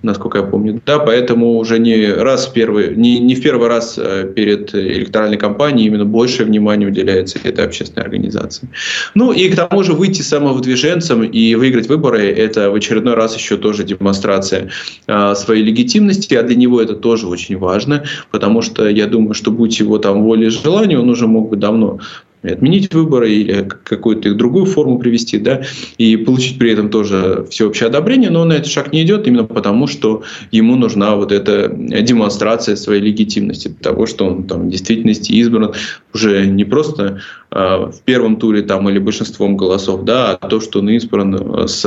[0.03, 3.99] насколько я помню, да, поэтому уже не раз в первый, не, не в первый раз
[3.99, 8.69] э, перед электоральной кампанией именно большее внимание уделяется этой общественной организации.
[9.15, 13.57] Ну, и к тому же выйти самовыдвиженцем и выиграть выборы, это в очередной раз еще
[13.57, 14.71] тоже демонстрация
[15.07, 19.79] своей легитимности, а для него это тоже очень важно, потому что я думаю, что будь
[19.79, 21.99] его там воля и желание, он уже мог бы давно
[22.43, 25.63] отменить выборы или какую-то их другую форму привести, да,
[25.99, 29.45] и получить при этом тоже всеобщее одобрение, но он на этот шаг не идет именно
[29.45, 35.33] потому, что ему нужна вот эта демонстрация своей легитимности, того, что он там в действительности
[35.33, 35.73] избран
[36.17, 40.79] уже не просто э, в первом туре там или большинством голосов, да, а то, что
[40.81, 41.85] он избран с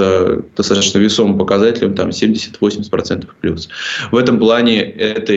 [0.56, 3.70] достаточно весомым показателем там 70-80% плюс.
[4.12, 5.34] В этом плане это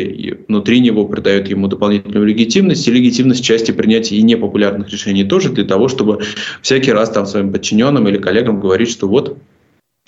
[0.48, 5.64] внутри него придает ему дополнительную легитимность и легитимность части принятия и непопулярных решений тоже для
[5.64, 6.20] того, чтобы
[6.61, 9.38] всякий раз там своим подчиненным или коллегам говорить, что вот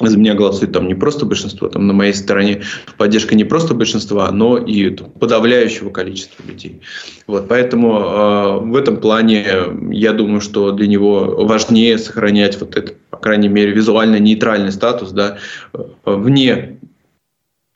[0.00, 2.62] за меня голосует там не просто большинство, там на моей стороне
[2.98, 6.82] поддержка не просто большинства, но и подавляющего количества людей.
[7.28, 9.46] Вот, поэтому э, в этом плане
[9.92, 15.12] я думаю, что для него важнее сохранять вот этот, по крайней мере, визуально нейтральный статус,
[15.12, 15.38] да,
[16.04, 16.80] вне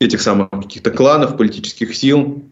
[0.00, 2.42] этих самых каких-то кланов, политических сил,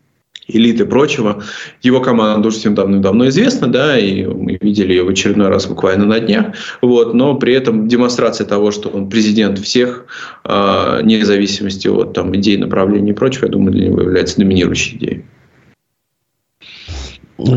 [0.49, 1.43] элиты и прочего.
[1.83, 6.07] Его команда уже всем давно-давно известна, да, и мы видели ее в очередной раз буквально
[6.07, 6.47] на днях.
[6.83, 10.07] Вот, но при этом демонстрация того, что он президент всех,
[10.45, 14.97] э, вне зависимости от там, идей, направлений и прочего, я думаю, для него является доминирующей
[14.97, 15.25] идеей.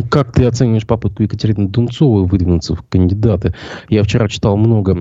[0.09, 3.53] Как ты оцениваешь попытку Екатерины Дунцовой выдвинуться в кандидаты?
[3.87, 4.91] Я вчера читал много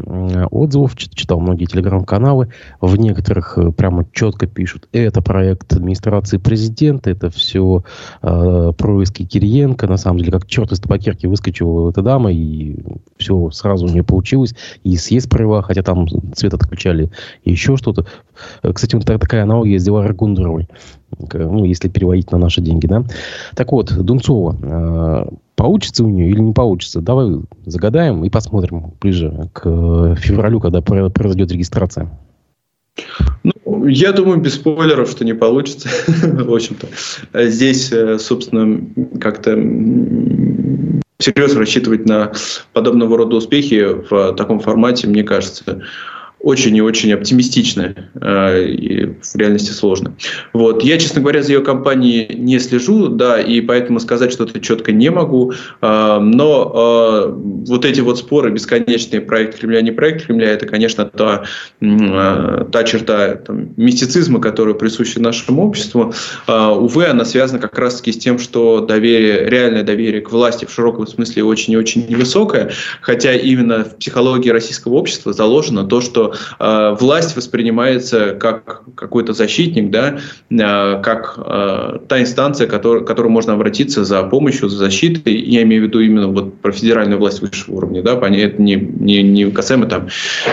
[0.51, 2.49] отзывов, читал многие телеграм-каналы.
[2.81, 7.83] В некоторых э, прямо четко пишут, это проект администрации президента, это все
[8.23, 9.89] э, происки Кириенко.
[9.89, 12.77] На самом деле, как черт из табакерки выскочила эта дама, и
[13.17, 14.55] все сразу у нее получилось.
[14.85, 17.11] И съезд провела, хотя там цвет отключали,
[17.43, 18.07] и еще что-то.
[18.63, 20.69] Э, кстати, вот такая аналогия с Диларой Гундеровой
[21.33, 23.05] ну, если переводить на наши деньги, да.
[23.55, 27.01] Так вот, Дунцова, э, получится у нее или не получится?
[27.01, 32.11] Давай загадаем и посмотрим ближе к февралю, когда произойдет регистрация.
[33.43, 35.89] Ну, я думаю, без спойлеров, что не получится.
[36.07, 36.89] В общем-то,
[37.49, 38.81] здесь, э, собственно,
[39.21, 39.53] как-то
[41.19, 42.33] всерьез рассчитывать на
[42.73, 45.83] подобного рода успехи в таком формате, мне кажется,
[46.41, 50.15] очень и очень оптимистичная э, и в реальности сложно.
[50.53, 50.83] Вот.
[50.83, 55.11] Я, честно говоря, за ее компанией не слежу, да, и поэтому сказать что-то четко не
[55.11, 55.53] могу.
[55.83, 57.33] Э, но э,
[57.69, 61.45] вот эти вот споры, бесконечные проект Кремля, не проект Кремля, это, конечно, та,
[61.81, 66.13] та черта там, мистицизма, которая присуща нашему обществу.
[66.47, 71.07] Увы, она связана как раз-таки с тем, что доверие, реальное доверие к власти в широком
[71.07, 72.71] смысле очень и очень невысокое,
[73.01, 76.28] хотя именно в психологии российского общества заложено то, что
[76.59, 80.19] э, власть воспринимается как какой-то защитник, да,
[80.51, 85.37] э, как э, та инстанция, который, к которой можно обратиться за помощью, за защитой.
[85.37, 89.23] Я имею в виду именно вот про федеральную власть высшего уровня, да, это не, не,
[89.23, 90.09] не касаемо там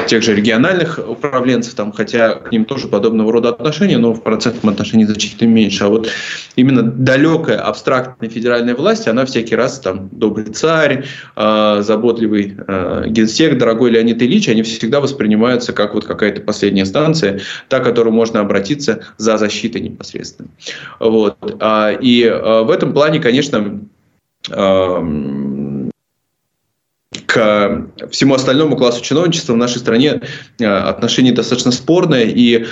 [0.07, 4.73] тех же региональных управленцев, там, хотя к ним тоже подобного рода отношения, но в процентном
[4.73, 5.83] отношении значительно меньше.
[5.83, 6.09] А вот
[6.55, 13.57] именно далекая, абстрактная федеральная власть, она всякий раз там добрый царь, э, заботливый э, генсек,
[13.57, 18.39] дорогой Леонид Ильич, они всегда воспринимаются как вот какая-то последняя станция, та, к которой можно
[18.39, 20.49] обратиться за защитой непосредственно.
[20.99, 21.37] Вот.
[21.59, 23.81] А, и а, в этом плане, конечно,
[27.27, 30.21] к всему остальному классу чиновничества в нашей стране
[30.59, 32.65] э, отношение достаточно спорное и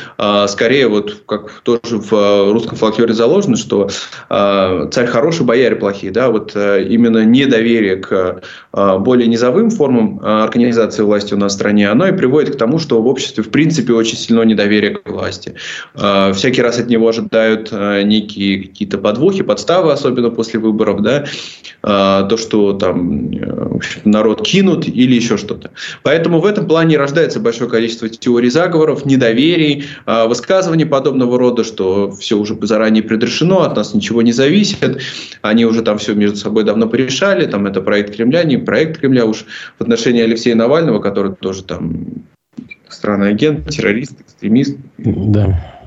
[0.47, 3.89] скорее вот как тоже в русском фольклоре заложено, что
[4.29, 11.38] царь хороший, бояре плохие, да, вот именно недоверие к более низовым формам организации власти у
[11.38, 14.41] нас в стране, оно и приводит к тому, что в обществе в принципе очень сильно
[14.41, 15.53] недоверие к власти.
[15.93, 21.25] Всякий раз от него ожидают некие какие-то подвохи, подставы, особенно после выборов, да,
[21.81, 23.31] то, что там
[24.05, 25.71] народ кинут или еще что-то.
[26.01, 32.38] Поэтому в этом плане рождается большое количество теорий заговоров, недоверий, высказываний подобного рода, что все
[32.38, 34.99] уже заранее предрешено, от нас ничего не зависит,
[35.43, 39.26] они уже там все между собой давно порешали, там это проект Кремля, не проект Кремля
[39.26, 39.45] уж
[39.78, 42.23] в отношении Алексея Навального, который тоже там
[42.89, 44.78] странный агент, террорист, экстремист.
[44.97, 45.82] Да.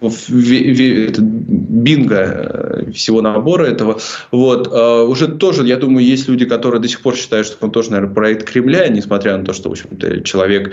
[0.00, 1.22] Юсты
[1.70, 3.98] бинго э, всего набора этого.
[4.30, 4.68] Вот.
[4.72, 7.90] Э, уже тоже, я думаю, есть люди, которые до сих пор считают, что он тоже,
[7.90, 10.72] наверное, проект Кремля, несмотря на то, что, в общем-то, человек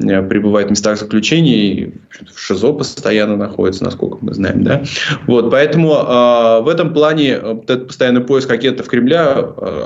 [0.00, 1.92] э, пребывает в местах заключения и
[2.34, 4.64] в ШИЗО постоянно находится, насколько мы знаем.
[4.64, 4.82] Да?
[5.26, 9.34] Вот, поэтому в этом плане этот постоянный поиск агентов Кремля,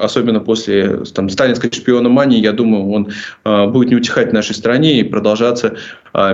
[0.03, 5.03] особенно после там, сталинской шпиономании, я думаю, он будет не утихать в нашей стране и
[5.03, 5.77] продолжаться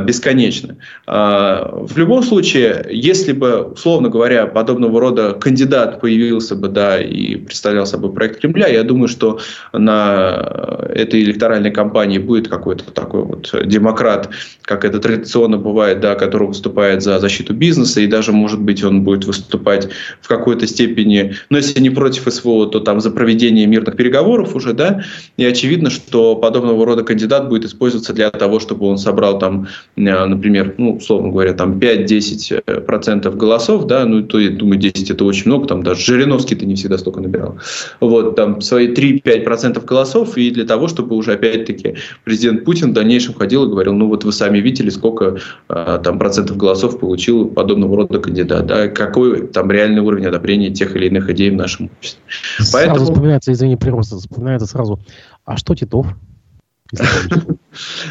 [0.03, 0.77] бесконечно.
[1.07, 7.87] В любом случае, если бы, условно говоря, подобного рода кандидат появился бы, да, и представлял
[7.87, 9.41] собой проект Кремля, я думаю, что
[9.73, 14.31] на этой электоральной кампании будет какой-то такой вот демократ,
[14.63, 19.03] как это традиционно бывает, да, который выступает за защиту бизнеса, и даже, может быть, он
[19.03, 19.89] будет выступать
[20.21, 24.75] в какой-то степени, но если не против СВО, то там за проведение мирных переговоров уже,
[24.75, 25.03] да,
[25.37, 29.67] и очевидно, что подобного рода кандидат будет использоваться для того, чтобы он собрал там,
[29.97, 35.25] например, ну, условно говоря, там 5-10 10% голосов, да, ну, то, я думаю, 10 это
[35.25, 37.57] очень много, там даже Жириновский-то не всегда столько набирал.
[38.01, 43.35] Вот, там свои 3-5% голосов, и для того, чтобы уже, опять-таки, президент Путин в дальнейшем
[43.35, 47.97] ходил и говорил, ну, вот вы сами видели, сколько а, там процентов голосов получил подобного
[47.97, 52.21] рода кандидат, да, какой там реальный уровень одобрения тех или иных идей в нашем обществе.
[52.59, 53.05] Сразу Поэтому...
[53.05, 55.01] вспоминается, извини, прироста, вспоминается сразу,
[55.45, 56.07] а что Титов?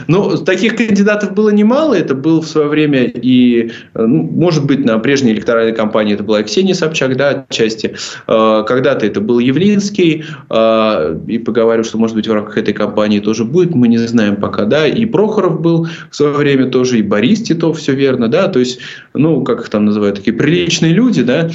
[0.08, 1.94] Ну, таких кандидатов было немало.
[1.94, 6.42] Это был в свое время и, ну, может быть, на прежней электоральной кампании это была
[6.42, 7.96] и Ксения Собчак, да, отчасти.
[8.28, 10.26] А, когда-то это был Явлинский.
[10.50, 13.76] А, и поговорю, что, может быть, в рамках этой кампании тоже будет.
[13.76, 14.88] Мы не знаем пока, да.
[14.88, 18.48] И Прохоров был в свое время тоже, и Борис Титов, все верно, да.
[18.48, 18.80] То есть,
[19.14, 21.52] ну, как их там называют, такие приличные люди, да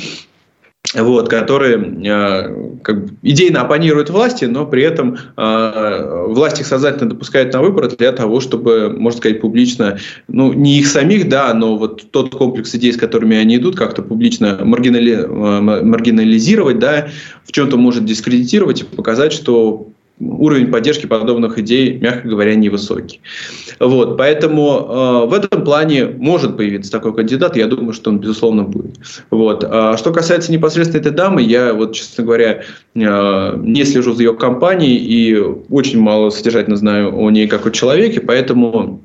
[0.94, 7.10] вот, которые э, как бы, идейно оппонируют власти, но при этом э, власть их сознательно
[7.10, 11.76] допускает на выборы для того, чтобы, можно сказать, публично, ну, не их самих, да, но
[11.76, 17.08] вот тот комплекс идей, с которыми они идут, как-то публично маргинали, э, маргинализировать, да,
[17.44, 19.85] в чем-то может дискредитировать и показать, что
[20.18, 23.20] уровень поддержки подобных идей, мягко говоря, невысокий.
[23.78, 28.62] Вот, поэтому э, в этом плане может появиться такой кандидат, я думаю, что он, безусловно,
[28.62, 28.98] будет.
[29.30, 29.64] Вот.
[29.64, 32.62] А что касается непосредственно этой дамы, я, вот, честно говоря,
[32.94, 35.38] э, не слежу за ее компанией и
[35.70, 39.02] очень мало содержательно знаю о ней как о человеке, поэтому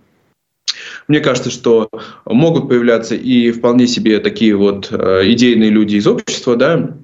[1.08, 1.90] мне кажется, что
[2.26, 6.96] могут появляться и вполне себе такие вот э, идейные люди из общества, да,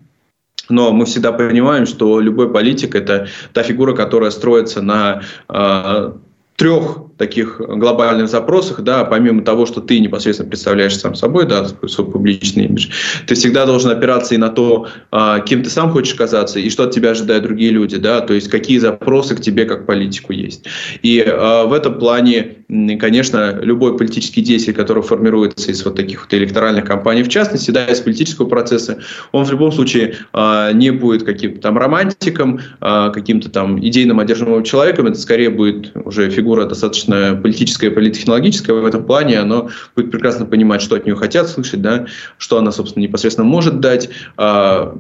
[0.70, 6.12] но мы всегда понимаем, что любой политик– это та фигура, которая строится на э,
[6.56, 12.10] трех таких глобальных запросах, да, помимо того, что ты непосредственно представляешь сам собой, да, свой
[12.10, 12.90] публичный имидж,
[13.26, 16.84] ты всегда должен опираться и на то, а, кем ты сам хочешь казаться, и что
[16.84, 20.66] от тебя ожидают другие люди, да, то есть какие запросы к тебе как политику есть.
[21.02, 22.58] И а, в этом плане,
[23.00, 27.86] конечно, любой политический деятель, который формируется из вот таких вот электоральных кампаний, в частности, да,
[27.88, 29.00] из политического процесса,
[29.32, 35.08] он в любом случае а, не будет каким-то там романтиком, каким-то там идейным одержимым человеком,
[35.08, 40.82] это скорее будет уже фигура достаточно политическая, политтехнологическая в этом плане, оно будет прекрасно понимать,
[40.82, 42.06] что от нее хотят слышать, да,
[42.38, 44.96] что она, собственно, непосредственно может дать, а,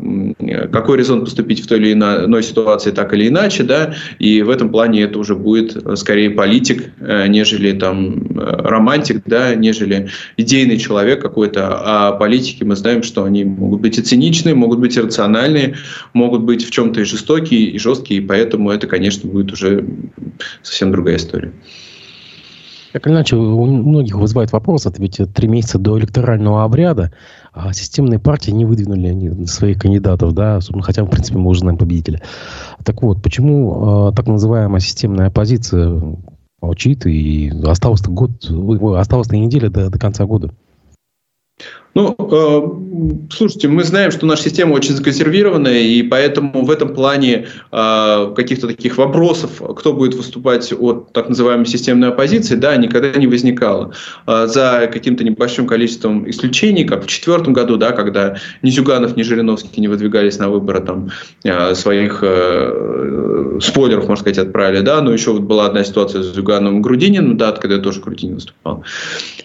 [0.71, 4.69] какой резон поступить в той или иной ситуации так или иначе, да, и в этом
[4.69, 11.79] плане это уже будет скорее политик, э, нежели там романтик, да, нежели идейный человек какой-то,
[11.83, 15.75] а политики мы знаем, что они могут быть и циничные, могут быть и рациональные,
[16.13, 19.85] могут быть в чем-то и жестокие, и жесткие, и поэтому это, конечно, будет уже
[20.61, 21.51] совсем другая история.
[22.97, 27.11] Так или иначе, у многих вызывает вопрос, это ведь три месяца до электорального обряда,
[27.53, 32.23] а системные партии не выдвинули своих кандидатов, да, хотя, в принципе, мы уже знаем победителя.
[32.83, 36.17] Так вот, почему э, так называемая системная оппозиция
[36.59, 38.31] молчит, и осталось год,
[38.95, 40.51] осталось неделя до, до конца года?
[41.97, 47.47] Ну, э, слушайте, мы знаем, что наша система очень законсервированная, и поэтому в этом плане
[47.71, 53.25] э, каких-то таких вопросов, кто будет выступать от так называемой системной оппозиции, да, никогда не
[53.25, 53.93] возникало.
[54.27, 59.23] Э, за каким-то небольшим количеством исключений, как в 2004 году, да, когда ни Зюганов, ни
[59.23, 61.09] Жириновский не выдвигались на выборы там,
[61.43, 66.35] э, своих э, спойлеров, можно сказать, отправили, да, но еще вот была одна ситуация с
[66.35, 68.83] Зюгановым и Грудининым, да, когда тоже Грудинин выступал.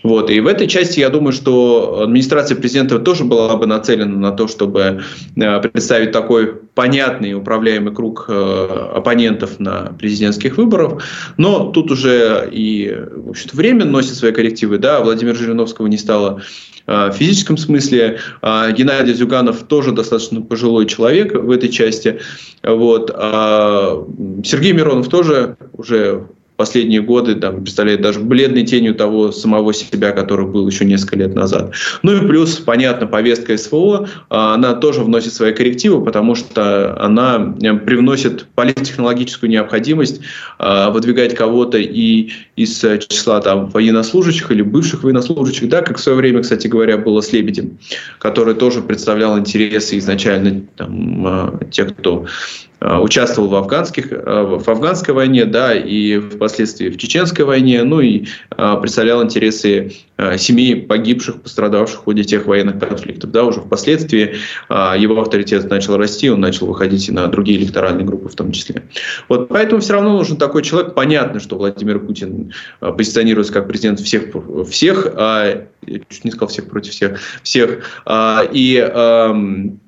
[0.02, 4.16] Вот, и в этой части я думаю, что администрация администрация президента тоже была бы нацелена
[4.16, 5.02] на то, чтобы
[5.36, 11.02] э, представить такой понятный управляемый круг э, оппонентов на президентских выборах.
[11.36, 12.94] Но тут уже и
[13.26, 14.78] в время носит свои коррективы.
[14.78, 16.42] Да, Владимира Жириновского не стало
[16.86, 18.18] э, в физическом смысле.
[18.42, 22.20] А Геннадий Зюганов тоже достаточно пожилой человек в этой части.
[22.62, 23.10] Вот.
[23.14, 24.04] А
[24.44, 30.46] Сергей Миронов тоже уже последние годы там, представляет даже бледной тенью того самого себя, который
[30.46, 31.72] был еще несколько лет назад.
[32.02, 37.54] Ну и плюс, понятно, повестка СВО, а, она тоже вносит свои коррективы, потому что она
[37.60, 40.20] э, привносит политтехнологическую необходимость
[40.58, 46.18] а, выдвигать кого-то и из числа там, военнослужащих или бывших военнослужащих, да, как в свое
[46.18, 47.78] время, кстати говоря, было с Лебедем,
[48.18, 52.26] который тоже представлял интересы изначально там, а, тех, кто
[52.71, 58.00] Э, участвовал в, афганских, э, в афганской войне, да, и впоследствии в чеченской войне, ну
[58.00, 59.92] и э, представлял интересы
[60.36, 63.32] семей погибших, пострадавших в ходе тех военных конфликтов.
[63.32, 64.36] Да, уже впоследствии
[64.68, 68.84] его авторитет начал расти, он начал выходить и на другие электоральные группы в том числе.
[69.28, 70.94] Вот поэтому все равно нужен такой человек.
[70.94, 74.26] Понятно, что Владимир Путин позиционируется как президент всех,
[74.70, 79.80] всех а, я чуть не сказал всех против всех, всех, а, и эм,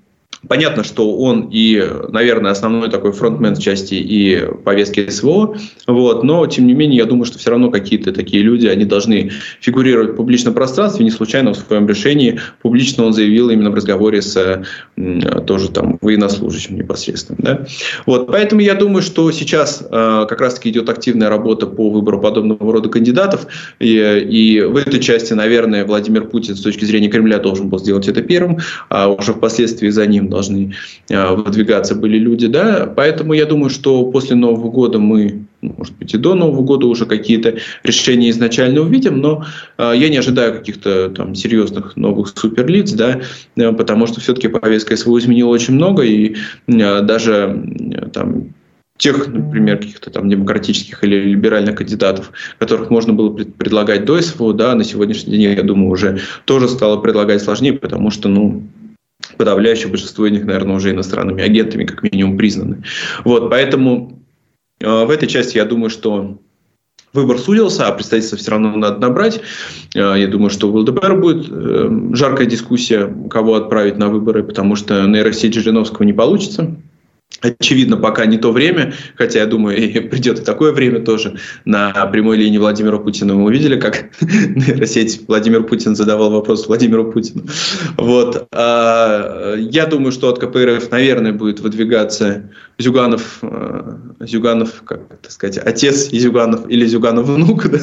[0.49, 6.47] Понятно, что он и, наверное, основной такой фронтмен в части и повестки СВО, вот, но,
[6.47, 9.31] тем не менее, я думаю, что все равно какие-то такие люди, они должны
[9.61, 14.23] фигурировать в публичном пространстве, не случайно в своем решении публично он заявил именно в разговоре
[14.23, 14.65] с
[15.47, 17.39] тоже там военнослужащим непосредственно.
[17.41, 17.67] Да?
[18.07, 22.73] Вот, поэтому я думаю, что сейчас э, как раз-таки идет активная работа по выбору подобного
[22.73, 23.47] рода кандидатов,
[23.79, 23.97] и,
[24.29, 28.23] и в этой части, наверное, Владимир Путин с точки зрения Кремля должен был сделать это
[28.23, 30.75] первым, а уже впоследствии за ним должны
[31.09, 35.97] э, выдвигаться были люди, да, поэтому я думаю, что после Нового года мы, ну, может
[35.97, 39.45] быть, и до Нового года уже какие-то решения изначально увидим, но
[39.79, 43.21] э, я не ожидаю каких-то там серьезных новых суперлиц, да,
[43.57, 48.55] э, потому что все-таки повестка СВО изменила очень много, и э, даже э, там
[48.97, 54.75] тех, например, каких-то там демократических или либеральных кандидатов, которых можно было предлагать до СВО, да,
[54.75, 58.63] на сегодняшний день, я думаю, уже тоже стало предлагать сложнее, потому что, ну,
[59.37, 62.83] подавляющее большинство из них, наверное, уже иностранными агентами, как минимум, признаны.
[63.25, 64.23] Вот, поэтому
[64.81, 66.39] э, в этой части я думаю, что
[67.13, 69.41] выбор судился, а представительство все равно надо набрать.
[69.95, 74.77] Э, я думаю, что в ЛДПР будет э, жаркая дискуссия, кого отправить на выборы, потому
[74.77, 76.77] что нейросеть Жириновского не получится.
[77.41, 81.39] Очевидно, пока не то время, хотя, я думаю, и придет и такое время тоже.
[81.65, 87.45] На прямой линии Владимира Путина мы увидели, как нейросеть Владимир Путин задавал вопрос Владимиру Путину.
[87.97, 88.47] Вот.
[88.53, 95.59] А, я думаю, что от КПРФ, наверное, будет выдвигаться Зюганов, э, Зюганов, как так сказать,
[95.59, 97.79] отец Зюганов или Зюганов внук да,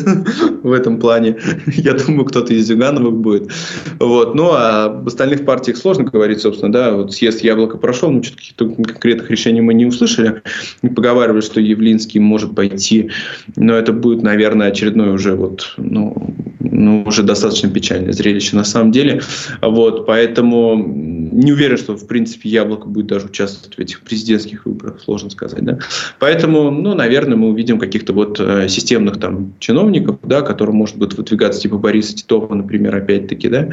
[0.64, 1.38] в этом плане.
[1.68, 3.52] Я думаю, кто-то из Зюгановых будет.
[4.00, 4.36] Вот.
[4.36, 8.38] Ну, а об остальных партиях сложно говорить, собственно, да, вот съезд Яблоко прошел, но что-то
[8.38, 10.42] каких-то конкретных решений мы не услышали.
[10.82, 13.12] Поговаривали, что Явлинский может пойти,
[13.56, 18.92] но это будет, наверное, очередной уже вот, ну, ну, уже достаточно печальное зрелище на самом
[18.92, 19.22] деле.
[19.62, 20.76] Вот, поэтому
[21.32, 25.64] не уверен, что, в принципе, Яблоко будет даже участвовать в этих президентских выборах, сложно сказать.
[25.64, 25.80] Да?
[26.20, 31.14] Поэтому, ну, наверное, мы увидим каких-то вот э, системных там чиновников, да, которые, может быть,
[31.14, 33.70] выдвигаться, типа Бориса Титова, например, опять-таки, да.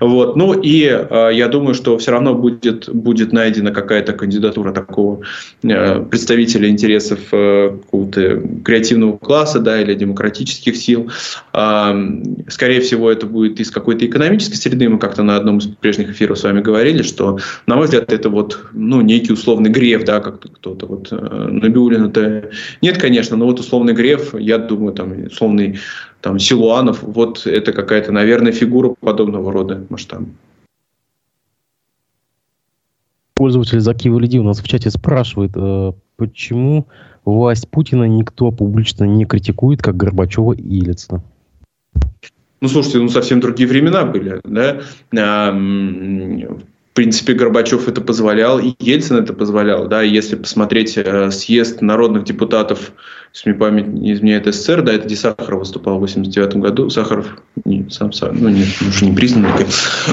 [0.00, 0.36] Вот.
[0.36, 5.22] Ну, и э, я думаю, что все равно будет, будет найдена какая-то кандидатура такого
[5.62, 11.10] э, представителя интересов э, какого-то креативного класса, да, или демократических сил.
[11.52, 14.88] Скорее всего, это будет из какой-то экономической среды.
[14.88, 18.28] Мы как-то на одном из прежних эфиров с вами говорили, что, на мой взгляд, это
[18.28, 22.50] вот, ну, некий условный греф, да, как кто-то вот э, Набиулин это
[22.80, 25.78] нет, конечно, но вот условный греф, я думаю, там, условный
[26.20, 30.26] там, Силуанов, вот это какая-то, наверное, фигура подобного рода масштаба.
[33.34, 36.86] Пользователь Заки Валиди у нас в чате спрашивает, э, почему
[37.24, 41.22] власть Путина никто публично не критикует, как Горбачева и Ельцина?
[42.60, 44.80] Ну, слушайте, ну совсем другие времена были, да.
[46.92, 49.88] В принципе, Горбачев это позволял, и Ельцин это позволял.
[49.88, 50.02] Да?
[50.02, 52.92] Если посмотреть э, съезд народных депутатов
[53.34, 55.16] если мне память не изменяет СССР, да, это где
[55.56, 57.26] выступал в 89 году, Сахаров,
[57.64, 59.48] не, сам, сам ну нет, уже не признанный,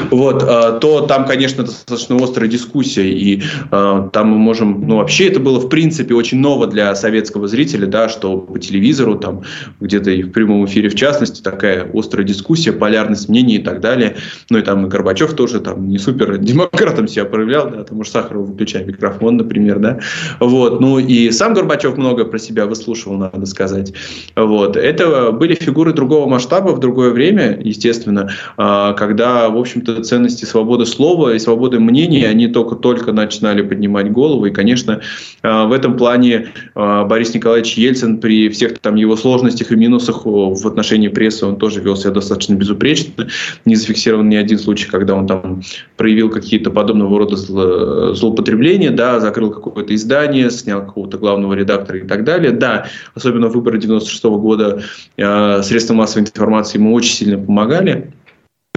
[0.10, 5.28] вот, а, то там, конечно, достаточно острая дискуссия, и а, там мы можем, ну, вообще
[5.28, 9.42] это было, в принципе, очень ново для советского зрителя, да, что по телевизору, там,
[9.82, 14.16] где-то и в прямом эфире, в частности, такая острая дискуссия, полярность мнений и так далее,
[14.50, 16.38] ну, и там и Горбачев тоже там не супер
[16.72, 20.00] демократом себя проявлял, да, потому что Сахаров выключая микрофон, например, да,
[20.40, 23.94] вот, ну, и сам Горбачев много про себя выслушивал, надо сказать.
[24.36, 24.76] Вот.
[24.76, 30.86] Это были фигуры другого масштаба в другое время, естественно, а, когда, в общем-то, ценности свободы
[30.86, 34.46] слова и свободы мнений, они только-только начинали поднимать голову.
[34.46, 35.02] И, конечно,
[35.42, 40.22] а, в этом плане а, Борис Николаевич Ельцин при всех там его сложностях и минусах
[40.26, 43.28] в отношении прессы, он тоже вел себя достаточно безупречно.
[43.66, 45.62] Не зафиксирован ни один случай, когда он там
[46.00, 52.24] проявил какие-то подобного рода злоупотребления, да, закрыл какое-то издание, снял какого-то главного редактора и так
[52.24, 52.52] далее.
[52.52, 52.86] Да,
[53.16, 54.82] особенно выборы 96 -го года,
[55.18, 58.14] э, средства массовой информации ему очень сильно помогали.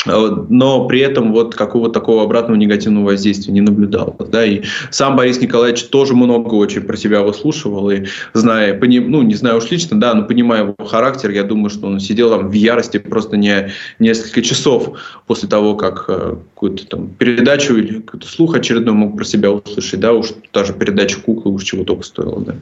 [0.06, 4.16] А но при этом вот какого-то такого обратного негативного воздействия не наблюдал.
[4.30, 9.22] Да, и сам Борис Николаевич тоже много очень про себя выслушивал, и зная, пони, ну,
[9.22, 12.48] не знаю уж лично, да, но понимая его характер, я думаю, что он сидел там
[12.48, 18.26] в ярости просто не несколько часов после того, как э, какую-то там передачу или какой-то
[18.26, 22.40] слух очередной мог про себя услышать, да, уж даже передача куклы уж чего только стоило,
[22.40, 22.54] да.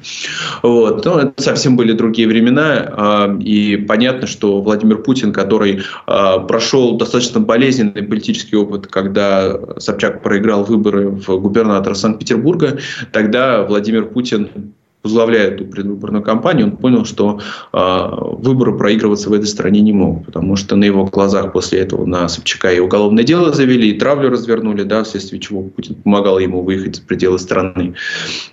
[0.62, 6.34] Вот, но это совсем были другие времена, э, и понятно, что Владимир Путин, который э,
[6.46, 12.78] прошел достаточно достаточно болезненный политический опыт, когда Собчак проиграл выборы в губернатора Санкт-Петербурга.
[13.12, 14.72] Тогда Владимир Путин
[15.02, 17.40] возглавляя эту предвыборную кампанию, он понял, что
[17.72, 18.08] э,
[18.42, 22.28] выборы проигрываться в этой стране не могут, потому что на его глазах после этого на
[22.28, 26.96] Собчака и уголовное дело завели, и травлю развернули, да, вследствие чего Путин помогал ему выехать
[26.96, 27.94] за пределы страны.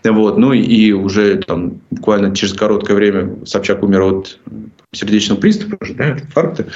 [0.06, 4.40] Вот, ну и уже там буквально через короткое время Собчак умер от
[4.94, 6.68] сердечного приступа, да, инфаркта,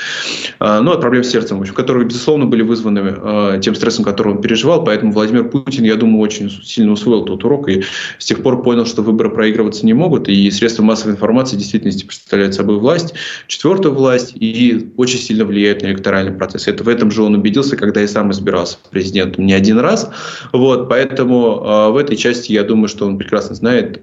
[0.59, 4.03] а, ну, от проблем с сердцем, в общем, которые, безусловно, были вызваны а, тем стрессом,
[4.03, 7.83] который он переживал, поэтому Владимир Путин, я думаю, очень сильно усвоил тот урок и
[8.17, 12.03] с тех пор понял, что выборы проигрываться не могут, и средства массовой информации в действительности
[12.03, 13.13] представляют собой власть,
[13.47, 16.67] четвертую власть, и очень сильно влияют на электоральный процесс.
[16.67, 20.11] Это в этом же он убедился, когда и сам избирался президентом не один раз,
[20.51, 24.01] вот, поэтому э, в этой части я думаю, что он прекрасно знает,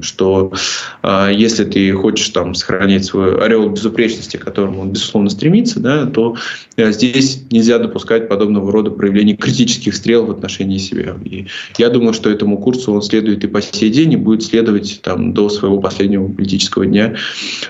[0.00, 0.52] что
[1.30, 6.36] если ты хочешь там сохранять свой ореол безупречности, к которому он, безусловно, стремится, да, то
[6.76, 11.16] э, здесь нельзя допускать подобного рода проявлений критических стрел в отношении себя.
[11.24, 11.46] И
[11.78, 15.34] я думаю, что этому курсу он следует и по сей день, и будет следовать там,
[15.34, 17.16] до своего последнего политического дня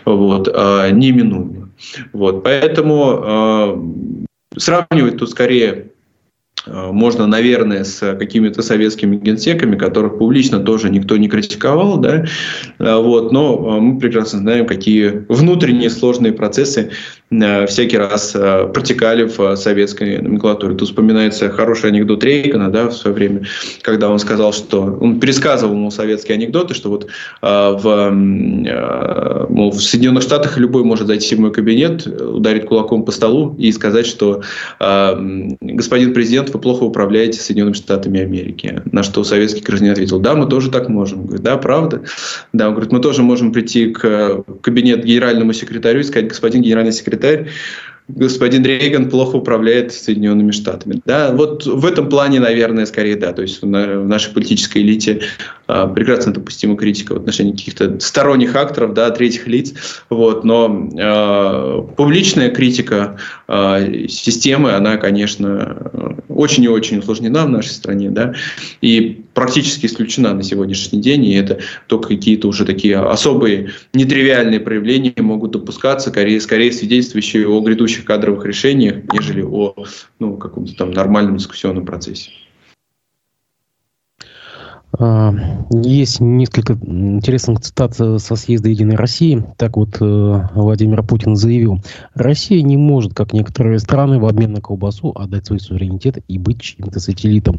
[0.05, 1.71] вот, а, неминуемо.
[2.13, 4.15] Вот, поэтому
[4.55, 5.91] э, сравнивать тут скорее
[6.67, 12.27] можно, наверное, с какими-то советскими генсеками, которых публично тоже никто не критиковал, да,
[12.79, 16.91] э, вот, но э, мы прекрасно знаем, какие внутренние сложные процессы
[17.31, 20.75] всякий раз протекали в советской номенклатуре.
[20.75, 23.43] Тут вспоминается хороший анекдот Рейгана, да, в свое время,
[23.83, 27.07] когда он сказал, что он пересказывал ему советские анекдоты, что вот
[27.41, 33.55] в, мол, в Соединенных Штатах любой может зайти в мой кабинет, ударить кулаком по столу
[33.59, 34.43] и сказать, что
[34.81, 38.83] господин президент вы плохо управляете Соединенными Штатами Америки.
[38.91, 41.27] На что советский гражданин ответил, да, мы тоже так можем.
[41.27, 42.03] Говорит, да, правда?
[42.53, 46.91] Да, он говорит, мы тоже можем прийти к кабинет генеральному секретарю и сказать, господин генеральный
[46.93, 47.53] секретарь, that
[48.17, 51.01] господин Рейган плохо управляет Соединенными Штатами.
[51.05, 53.33] Да, вот в этом плане, наверное, скорее да.
[53.33, 55.21] То есть в нашей политической элите
[55.67, 59.73] а, прекрасно допустима критика в отношении каких-то сторонних акторов, да, третьих лиц.
[60.09, 67.71] Вот, но э, публичная критика э, системы, она, конечно, очень и очень усложнена в нашей
[67.71, 68.35] стране, да,
[68.81, 75.15] и практически исключена на сегодняшний день, и это только какие-то уже такие особые нетривиальные проявления
[75.19, 79.75] могут допускаться, скорее, скорее свидетельствующие о грядущих кадровых решениях, нежели о
[80.19, 82.31] ну, каком-то там нормальном дискуссионном процессе.
[84.99, 85.33] А,
[85.71, 89.45] есть несколько интересных цитат со съезда Единой России.
[89.57, 91.79] Так вот, э, Владимир Путин заявил,
[92.15, 96.61] Россия не может, как некоторые страны, в обмен на колбасу отдать свой суверенитет и быть
[96.61, 97.57] чьим-то сателлитом.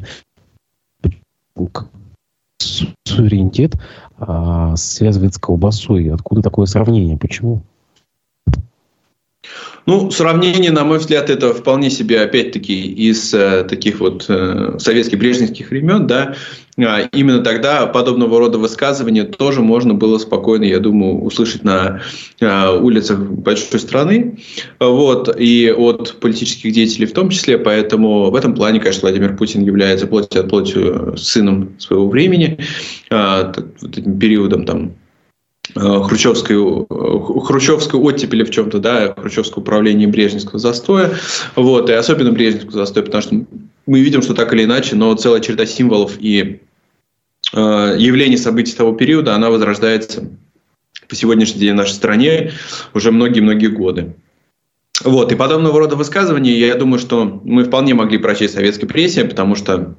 [3.06, 3.76] Суверенитет
[4.18, 6.12] а, связывает с колбасой.
[6.12, 7.18] Откуда такое сравнение?
[7.18, 7.64] Почему?
[9.86, 15.17] Ну, сравнение, на мой взгляд, это вполне себе, опять-таки, из э, таких вот э, советских
[15.17, 16.36] брежневских времен, да,
[16.77, 22.01] а, именно тогда подобного рода высказывания тоже можно было спокойно, я думаю, услышать на
[22.39, 24.39] а, улицах большой страны,
[24.79, 29.63] вот, и от политических деятелей в том числе, поэтому в этом плане, конечно, Владимир Путин
[29.63, 32.59] является плоть от плоти сыном своего времени,
[33.09, 35.01] а, вот этим периодом там Э,
[35.76, 41.11] хрущевской, э, хрущевской оттепели в чем-то, да, хрущевского управления Брежневского застоя,
[41.55, 43.36] вот, и особенно Брежневского застоя, потому что
[43.86, 46.61] мы видим, что так или иначе, но целая череда символов и
[47.53, 50.30] э, явлений событий того периода, она возрождается
[51.07, 52.51] по сегодняшний день в нашей стране
[52.93, 54.15] уже многие-многие годы.
[55.03, 59.26] Вот, и подобного рода высказывания, я думаю, что мы вполне могли прочесть в советской прессе,
[59.26, 59.95] потому что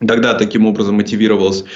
[0.00, 1.66] Тогда таким образом мотивировался,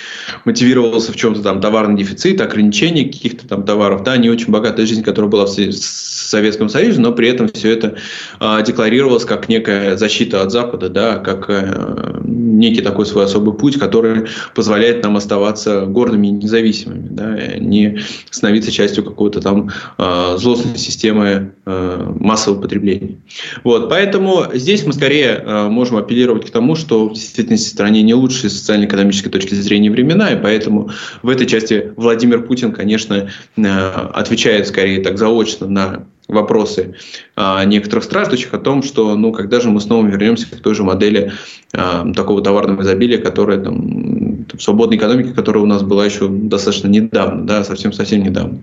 [0.44, 4.02] мотивировался в чем-то там товарный дефицит, ограничение каких-то там товаров.
[4.02, 7.96] Да, не очень богатая жизнь, которая была в Советском Союзе, но при этом все это
[8.40, 13.78] а, декларировалось как некая защита от Запада, да, как а, некий такой свой особый путь,
[13.78, 18.00] который позволяет нам оставаться гордыми и независимыми, да, не
[18.30, 23.18] становиться частью какой-то там а, злостной системы а, массового потребления.
[23.62, 28.14] Вот, поэтому здесь мы скорее а, можем апеллировать к тому, что в действительности стране не
[28.14, 30.90] лучшие социально-экономической точки зрения времена, и поэтому
[31.22, 33.62] в этой части Владимир Путин, конечно, э,
[34.14, 36.94] отвечает скорее так заочно на вопросы
[37.36, 40.84] а, некоторых страждущих о том, что ну когда же мы снова вернемся к той же
[40.84, 41.32] модели
[41.72, 47.46] а, такого товарного изобилия, которая там, свободной экономике, которая у нас была еще достаточно недавно,
[47.46, 48.62] да, совсем-совсем недавно.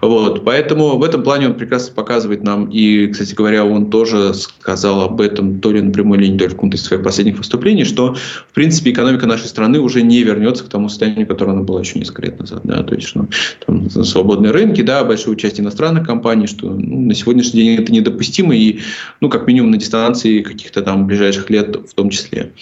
[0.00, 5.02] Вот, поэтому в этом плане он прекрасно показывает нам, и, кстати говоря, он тоже сказал
[5.02, 7.84] об этом то ли на прямой линии, то ли в каком-то из своих последних выступлений,
[7.84, 11.80] что, в принципе, экономика нашей страны уже не вернется к тому состоянию, которое она была
[11.80, 12.60] еще несколько лет назад.
[12.64, 13.26] Да, то есть, что
[13.66, 18.54] там, свободные рынки, да, большое участие иностранных компаний, что ну, на сегодняшний день это недопустимо,
[18.54, 18.80] и,
[19.20, 22.52] ну, как минимум, на дистанции каких-то там ближайших лет в том числе.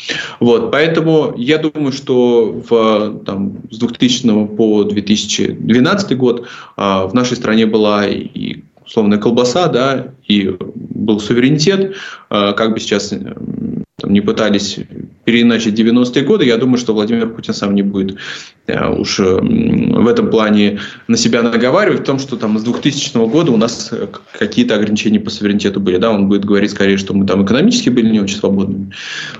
[0.40, 7.36] Вот, поэтому я думаю, что в, там, с 2000 по 2012 год а, в нашей
[7.36, 8.62] стране была и
[8.92, 11.96] условная колбаса, да, и был суверенитет,
[12.28, 14.80] а, как бы сейчас там, не пытались
[15.24, 18.18] переиначить 90-е годы, я думаю, что Владимир Путин сам не будет
[18.66, 23.16] э, уж э, в этом плане на себя наговаривать, в том, что там с 2000
[23.30, 25.96] года у нас э, какие-то ограничения по суверенитету были.
[25.96, 26.10] Да?
[26.10, 28.92] Он будет говорить скорее, что мы там экономически были не очень свободными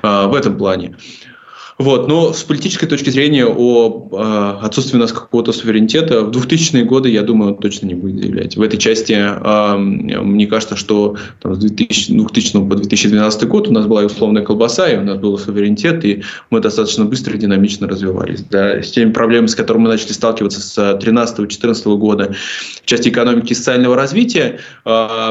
[0.02, 0.96] в этом плане.
[1.78, 6.84] Вот, но с политической точки зрения о э, отсутствии у нас какого-то суверенитета в 2000-е
[6.84, 8.56] годы, я думаю, он точно не будет заявлять.
[8.56, 13.72] В этой части э, мне кажется, что там, с 2000, 2000 по 2012 год у
[13.72, 17.88] нас была условная колбаса, и у нас был суверенитет, и мы достаточно быстро и динамично
[17.88, 18.42] развивались.
[18.50, 22.34] Да, с теми проблемами, с которыми мы начали сталкиваться с 2013-2014 года
[22.82, 25.30] в части экономики и социального развития, э,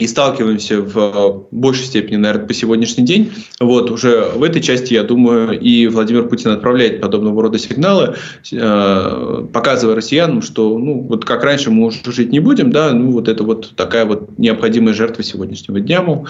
[0.00, 3.32] и сталкиваемся в большей степени, наверное, по сегодняшний день.
[3.60, 8.14] Вот уже в этой части, я думаю, и Владимир Путин отправляет подобного рода сигналы,
[8.50, 13.10] э, показывая россиянам, что, ну, вот как раньше мы уже жить не будем, да, ну,
[13.10, 16.26] вот это вот такая вот необходимая жертва сегодняшнего дня, мол.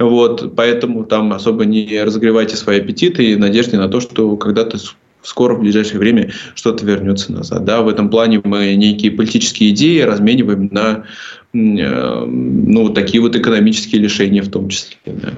[0.00, 4.78] Вот, поэтому там особо не разогревайте свои аппетиты и надежды на то, что когда-то
[5.22, 7.64] скоро в ближайшее время что-то вернется назад.
[7.64, 14.00] Да, в этом плане мы некие политические идеи размениваем на Э, ну, такие вот экономические
[14.00, 14.96] лишения в том числе.
[15.04, 15.34] Да.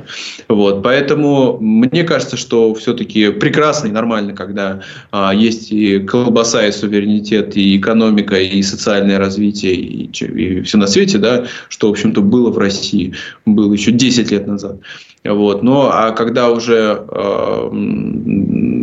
[0.49, 6.73] Вот, поэтому мне кажется, что все-таки прекрасно и нормально, когда а, есть и колбаса, и
[6.73, 12.21] суверенитет, и экономика, и социальное развитие, и, и все на свете, да, что, в общем-то,
[12.21, 14.79] было в России, было еще 10 лет назад.
[15.25, 15.63] Вот.
[15.63, 17.69] Но а когда уже э,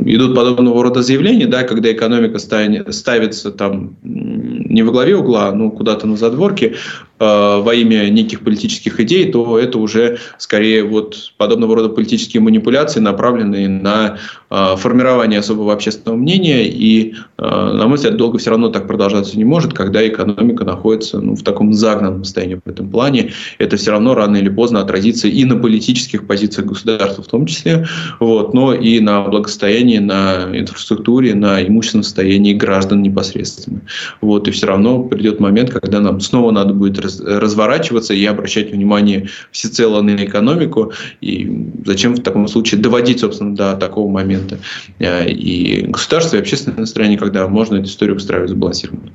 [0.06, 5.70] идут подобного рода заявления, да, когда экономика станет, ставится там не во главе угла, ну
[5.70, 6.76] куда-то на задворке,
[7.22, 13.70] во имя неких политических идей, то это уже скорее вот подобного рода политические манипуляции, направленные
[13.70, 14.18] на
[14.50, 16.68] формирование особого общественного мнения.
[16.68, 21.36] И, на мой взгляд, долго все равно так продолжаться не может, когда экономика находится ну,
[21.36, 23.32] в таком загнанном состоянии в этом плане.
[23.60, 27.86] Это все равно рано или поздно отразится и на политических позициях государства в том числе,
[28.20, 33.82] вот, но и на благосостоянии, на инфраструктуре, на имущественном состоянии граждан непосредственно.
[34.22, 39.28] Вот, и все равно придет момент, когда нам снова надо будет разворачиваться и обращать внимание
[39.52, 40.94] всецело на экономику.
[41.22, 44.60] И зачем в таком случае доводить, собственно, до такого момента
[45.00, 49.12] э, и государство, и общественное настроение, когда можно эту историю устраивать сбалансированно.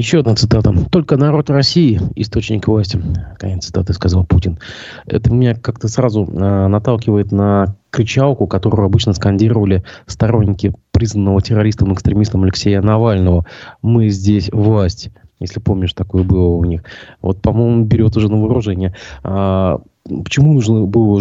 [0.00, 0.72] Еще одна цитата.
[0.90, 2.98] «Только народ России– источник власти».
[3.38, 4.58] Конец цитаты сказал Путин.
[5.04, 12.44] Это меня как-то сразу э, наталкивает на кричалку, которую обычно скандировали сторонники признанного террористом экстремистом
[12.44, 13.44] Алексея Навального.
[13.82, 15.10] «Мы здесь власть».
[15.40, 16.84] Если помнишь, такое было у них.
[17.22, 18.94] Вот, по-моему, берет уже на вооружение.
[19.24, 21.18] А, почему нужно было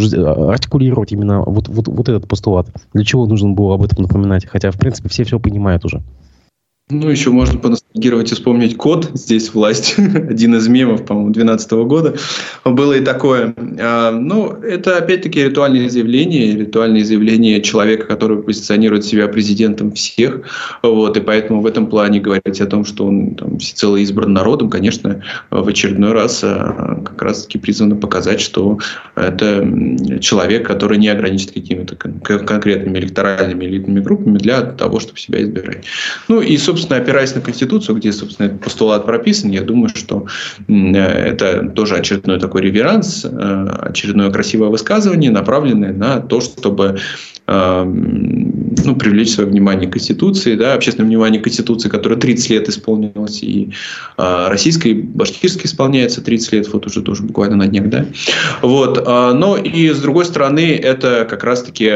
[0.51, 2.67] артикулировать именно вот, вот, вот этот постулат?
[2.93, 4.45] Для чего нужно было об этом напоминать?
[4.45, 6.01] Хотя, в принципе, все все понимают уже.
[6.91, 12.15] Ну, еще можно поностальгировать и вспомнить код «Здесь власть», один из мемов, по-моему, 2012 года.
[12.65, 13.53] Было и такое.
[13.79, 20.41] А, ну, это, опять-таки, ритуальные заявления, ритуальные заявления человека, который позиционирует себя президентом всех.
[20.81, 24.71] Вот, и поэтому в этом плане говорить о том, что он там, всецело избран народом,
[24.71, 25.21] конечно,
[25.51, 28.79] в очередной раз а, как раз-таки призвано показать, что
[29.15, 29.63] это
[30.21, 35.85] человек, который не ограничен какими-то конкретными электоральными элитными группами для того, чтобы себя избирать.
[36.27, 40.25] Ну, и, собственно, собственно, опираясь на Конституцию, где, собственно, этот постулат прописан, я думаю, что
[40.67, 46.97] это тоже очередной такой реверанс, э, очередное красивое высказывание, направленное на то, чтобы
[47.47, 52.69] э, ну, привлечь свое внимание к Конституции, да, общественное внимание к Конституции, которая 30 лет
[52.69, 53.71] исполнилась, и
[54.17, 58.05] э, российской, и башкирской исполняется 30 лет, вот уже тоже буквально на днях, да.
[58.61, 61.91] Вот, но и с другой стороны, это как раз-таки,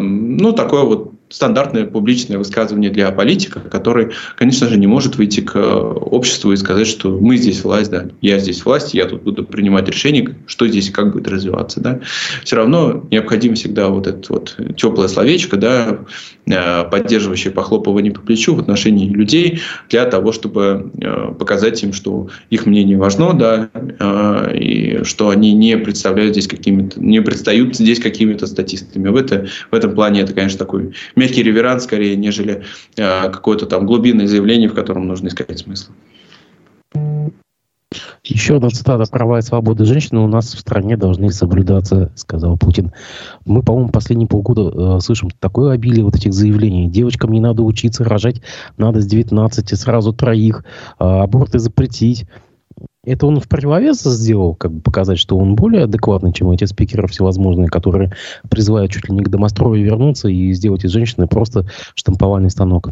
[0.00, 5.56] ну, такое вот стандартное публичное высказывание для политика, который, конечно же, не может выйти к
[5.56, 9.44] э, обществу и сказать, что мы здесь власть, да, я здесь власть, я тут буду
[9.44, 12.00] принимать решения, что здесь как будет развиваться, да.
[12.44, 16.00] Все равно необходимо всегда вот это вот теплое словечко, да,
[16.90, 22.66] поддерживающее похлопывание по плечу в отношении людей для того, чтобы э, показать им, что их
[22.66, 23.70] мнение важно, да,
[24.52, 29.08] и что они не представляют здесь какими-то, не предстают здесь какими-то статистами.
[29.08, 32.64] В, это, в этом плане это, конечно, такой мягкий реверанс скорее, нежели
[32.96, 35.92] э, какое-то там глубинное заявление, в котором нужно искать смысл.
[38.30, 42.92] Еще одна цитата «Права и свободы женщины у нас в стране должны соблюдаться», сказал Путин.
[43.44, 46.88] Мы, по-моему, последние полгода э, слышим такое обилие вот этих заявлений.
[46.88, 48.40] Девочкам не надо учиться, рожать
[48.76, 50.62] надо с 19, сразу троих,
[51.00, 52.26] э, аборты запретить.
[53.04, 57.08] Это он в противовес сделал, как бы показать, что он более адекватный, чем эти спикеры
[57.08, 58.12] всевозможные, которые
[58.48, 61.66] призывают чуть ли не к домострою вернуться и сделать из женщины просто
[61.96, 62.90] штамповальный станок.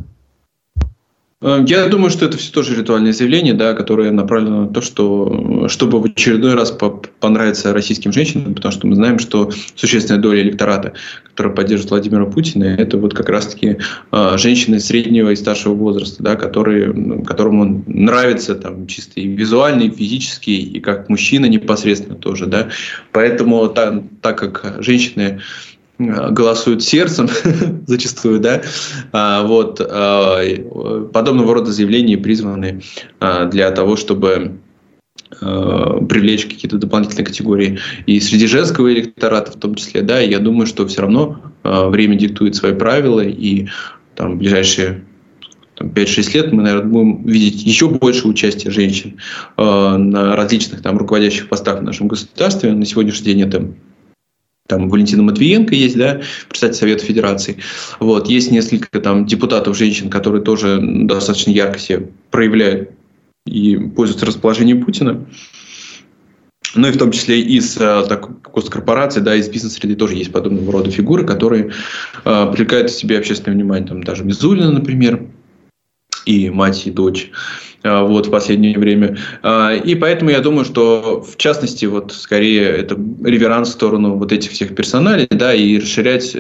[1.41, 5.69] Э, я думаю, что это все тоже ритуальное заявление, да, которое направлено на то, что,
[5.69, 6.77] чтобы в очередной раз
[7.21, 12.65] понравиться российским женщинам, потому что мы знаем, что существенная доля электората, которая поддерживает Владимира Путина,
[12.65, 13.79] это вот как раз-таки
[14.11, 19.91] э, женщины среднего и старшего возраста, да, которые, которым нравится там, чисто и визуально, и
[19.91, 22.47] физически, и как мужчина непосредственно тоже.
[22.47, 22.69] Да.
[23.13, 25.41] Поэтому так, так как женщины
[25.99, 27.29] голосуют сердцем
[27.87, 28.63] зачастую, да,
[29.13, 30.43] а, вот а,
[31.13, 32.83] подобного рода заявления призваны
[33.21, 34.59] а, для того, чтобы
[35.41, 40.87] привлечь какие-то дополнительные категории и среди женского электората в том числе, да, я думаю, что
[40.87, 43.67] все равно время диктует свои правила, и
[44.15, 45.05] там ближайшие
[45.79, 49.19] там, 5-6 лет мы, наверное, будем видеть еще больше участия женщин
[49.57, 49.63] э,
[49.97, 52.73] на различных там руководящих постах в нашем государстве.
[52.73, 53.71] На сегодняшний день это
[54.69, 57.57] там Валентина Матвиенко есть, да, председатель Совета Федерации.
[58.01, 62.91] Вот, есть несколько там депутатов женщин, которые тоже достаточно ярко себя проявляют
[63.47, 65.27] и пользуются расположением Путина.
[66.75, 70.71] Ну и в том числе из э, так, госкорпораций, да, из бизнес-среды тоже есть подобного
[70.71, 71.73] рода фигуры, которые
[72.25, 73.89] э, привлекают к себе общественное внимание.
[73.89, 75.29] Там даже Мизулина, например,
[76.27, 77.31] и мать, и дочь.
[77.85, 79.17] А, вот, в последнее время.
[79.43, 84.33] А, и поэтому я думаю, что в частности, вот скорее это реверанс в сторону вот
[84.33, 86.37] этих всех персоналей, да, и расширять,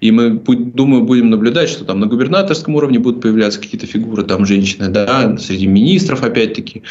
[0.00, 4.44] и мы, думаю, будем наблюдать, что там на губернаторском уровне будут появляться какие-то фигуры, там
[4.44, 6.82] женщины, да, среди министров опять-таки,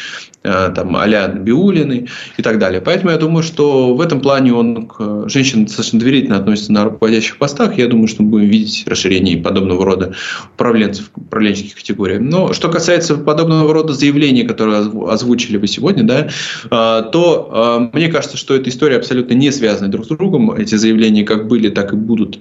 [0.42, 2.80] а, там а-ля Биулины и так далее.
[2.80, 7.36] Поэтому я думаю, что в этом плане он к женщинам достаточно доверительно относится на руководящих
[7.38, 7.78] постах.
[7.78, 10.14] Я думаю, что мы будем видеть расширение подобного рода
[10.54, 12.18] управленцев, управленческих категорий.
[12.18, 14.78] Но что касается подобного рода заявление, которое
[15.08, 16.28] озвучили вы сегодня, да,
[16.70, 20.52] а, то мне кажется, что эта история абсолютно не связана друг с другом.
[20.52, 22.40] Эти заявления как были, так и будут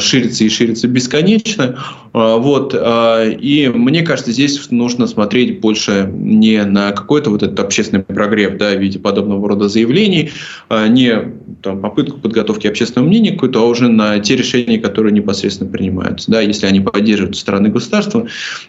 [0.00, 1.78] шириться и шириться бесконечно.
[2.12, 2.74] Вот.
[2.74, 8.72] И мне кажется, здесь нужно смотреть больше не на какой-то вот этот общественный прогрев да,
[8.72, 10.30] в виде подобного рода заявлений,
[10.70, 11.32] не
[11.62, 16.30] там, попытку подготовки общественного мнения какой-то, а уже на те решения, которые непосредственно принимаются.
[16.30, 18.26] Да, если они поддерживают стороны государства,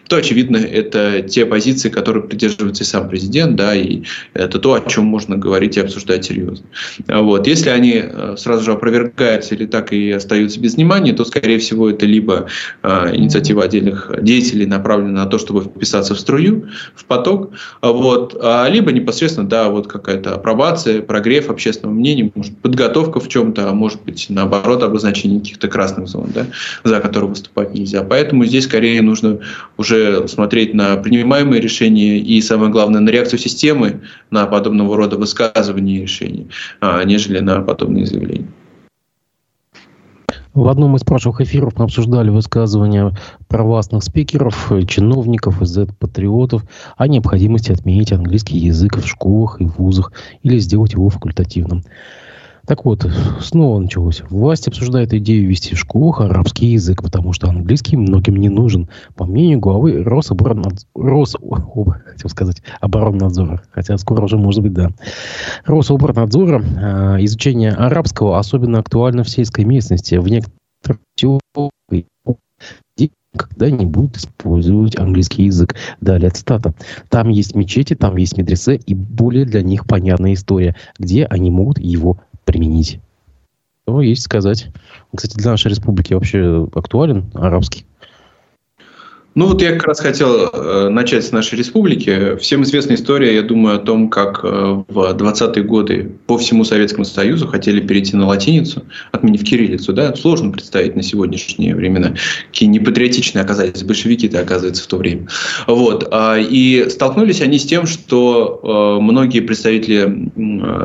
[0.08, 4.02] то, очевидно, это те позиции, которые придерживается и сам президент, да, и
[4.34, 6.66] это то, о чем можно говорить и обсуждать серьезно.
[7.06, 7.46] Вот.
[7.46, 11.90] Если они э, сразу же опровергаются или так и остаются без внимания, то, скорее всего,
[11.90, 12.46] это либо
[12.82, 17.52] э, инициатива отдельных деятелей направлена на то, чтобы вписаться в струю, в поток,
[17.82, 23.68] вот, а либо непосредственно, да, вот какая-то апробация, прогрев общественного мнения, может, подготовка в чем-то,
[23.68, 26.46] а может быть, наоборот, обозначение каких-то красных зон, да,
[26.84, 28.02] за которые выступать нельзя.
[28.02, 29.40] Поэтому здесь скорее нужно
[29.76, 35.98] уже смотреть на принимаемые решения и, самое главное, на реакцию системы на подобного рода высказывания
[35.98, 36.46] и решения,
[36.80, 38.48] а, нежели на подобные заявления.
[40.52, 46.64] В одном из прошлых эфиров мы обсуждали высказывания провластных спикеров, чиновников, Z-патриотов
[46.96, 51.84] о необходимости отменить английский язык в школах и вузах или сделать его факультативным.
[52.70, 53.04] Так вот,
[53.40, 54.22] снова началось.
[54.30, 58.88] Власть обсуждает идею ввести в школах арабский язык, потому что английский многим не нужен.
[59.16, 61.34] По мнению главы Рособоронадзора, Рос...
[62.04, 64.90] хотел сказать, обороннадзора, хотя скоро уже может быть, да.
[65.64, 70.14] Рособоронадзора э, изучение арабского особенно актуально в сельской местности.
[70.14, 71.00] В некоторых
[73.36, 75.76] когда не будут использовать английский язык.
[76.00, 76.74] Далее цитата.
[77.08, 81.78] Там есть мечети, там есть медресе и более для них понятная история, где они могут
[81.78, 83.00] его применить.
[83.82, 84.68] Что есть сказать.
[85.14, 87.86] Кстати, для нашей республики вообще актуален арабский?
[89.36, 92.36] Ну вот я как раз хотел э, начать с нашей республики.
[92.40, 97.04] Всем известна история, я думаю, о том, как э, в 20-е годы по всему Советскому
[97.04, 99.92] Союзу хотели перейти на латиницу, отменив кириллицу.
[99.92, 100.16] Да?
[100.16, 102.14] Сложно представить на сегодняшние времена,
[102.48, 105.28] какие непатриотичные оказались большевики-то, оказывается, в то время.
[105.68, 106.08] Вот.
[106.10, 110.30] А, и столкнулись они с тем, что э, многие представители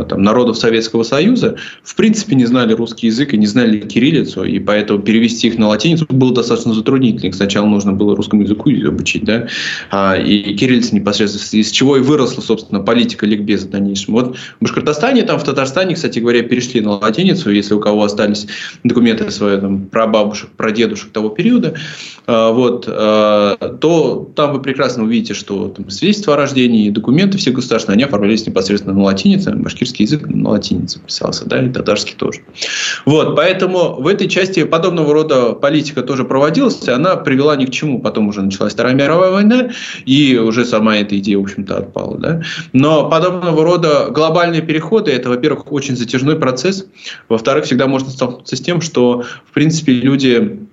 [0.08, 4.60] там, народов Советского Союза в принципе не знали русский язык и не знали кириллицу, и
[4.60, 7.34] поэтому перевести их на латиницу было достаточно затруднительно.
[7.34, 9.48] Сначала нужно было русскому языку обучить, да,
[9.92, 14.14] а, и кириллица непосредственно, из чего и выросла, собственно, политика ликбеза в дальнейшем.
[14.14, 18.48] Вот в Башкортостане, там в Татарстане, кстати говоря, перешли на латиницу, если у кого остались
[18.84, 21.76] документы свои, там, про бабушек, про дедушек того периода,
[22.28, 27.52] а, вот, а, то там вы прекрасно увидите, что там, свидетельство о рождении, документы все
[27.52, 32.42] государственные, они оформлялись непосредственно на латинице, башкирский язык на латинице писался, да, и татарский тоже.
[33.06, 37.72] Вот, поэтому в этой части подобного рода политика тоже проводилась, и она привела ни к
[37.72, 38.00] чему.
[38.00, 39.70] Потом уже началась Вторая мировая война,
[40.06, 42.18] и уже сама эта идея, в общем-то, отпала.
[42.18, 42.42] Да?
[42.74, 46.86] Но подобного рода глобальные переходы– это, во-первых, очень затяжной процесс,
[47.30, 50.68] во-вторых, всегда можно столкнуться с тем, что, в принципе, люди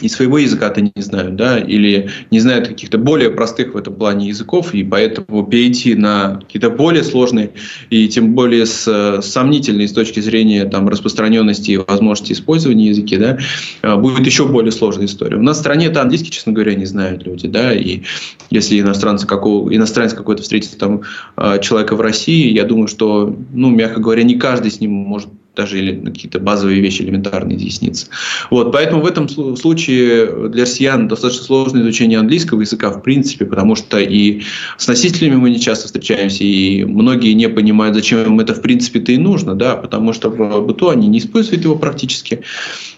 [0.00, 4.26] и своего языка-то не знают, да, или не знают каких-то более простых в этом плане
[4.26, 7.52] языков, и поэтому перейти на какие-то более сложные
[7.90, 13.38] и тем более с, сомнительные с точки зрения там, распространенности и возможности использования языки, да,
[13.82, 15.36] а, будет еще более сложная история.
[15.36, 18.02] У нас в стране-то английский, честно говоря, не знают люди, да, и
[18.50, 21.02] если иностранцы какого, иностранец какой-то встретит там
[21.36, 25.28] а, человека в России, я думаю, что, ну, мягко говоря, не каждый с ним может
[25.56, 28.06] даже или какие-то базовые вещи элементарные изъясниться.
[28.50, 33.74] Вот, поэтому в этом случае для россиян достаточно сложное изучение английского языка в принципе, потому
[33.76, 34.42] что и
[34.78, 39.12] с носителями мы не часто встречаемся, и многие не понимают, зачем им это в принципе-то
[39.12, 42.42] и нужно, да, потому что в быту они не используют его практически.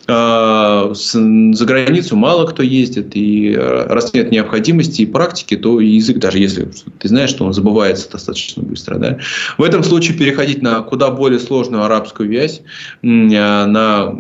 [0.09, 6.19] А, за границу мало кто ездит, и э, раз нет необходимости и практики, то язык,
[6.19, 6.69] даже если
[7.01, 8.99] ты знаешь, что он забывается достаточно быстро.
[8.99, 9.19] Да?
[9.59, 12.63] В этом случае переходить на куда более сложную арабскую связь,
[13.03, 14.15] а, на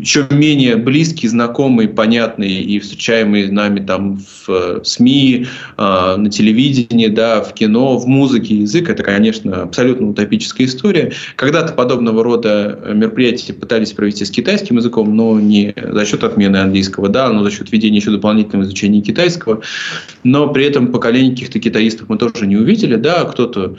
[0.00, 7.42] еще менее близкий, знакомый, понятный и встречаемый нами там в СМИ, а, на телевидении, да,
[7.42, 11.12] в кино, в музыке язык, это, конечно, абсолютно утопическая история.
[11.36, 17.08] Когда-то подобного рода мероприятия пытались провести с китайским языком, но не за счет отмены английского,
[17.08, 19.60] да, но за счет введения еще дополнительного изучения китайского.
[20.24, 23.76] Но при этом поколение каких-то китаистов мы тоже не увидели, да, кто-то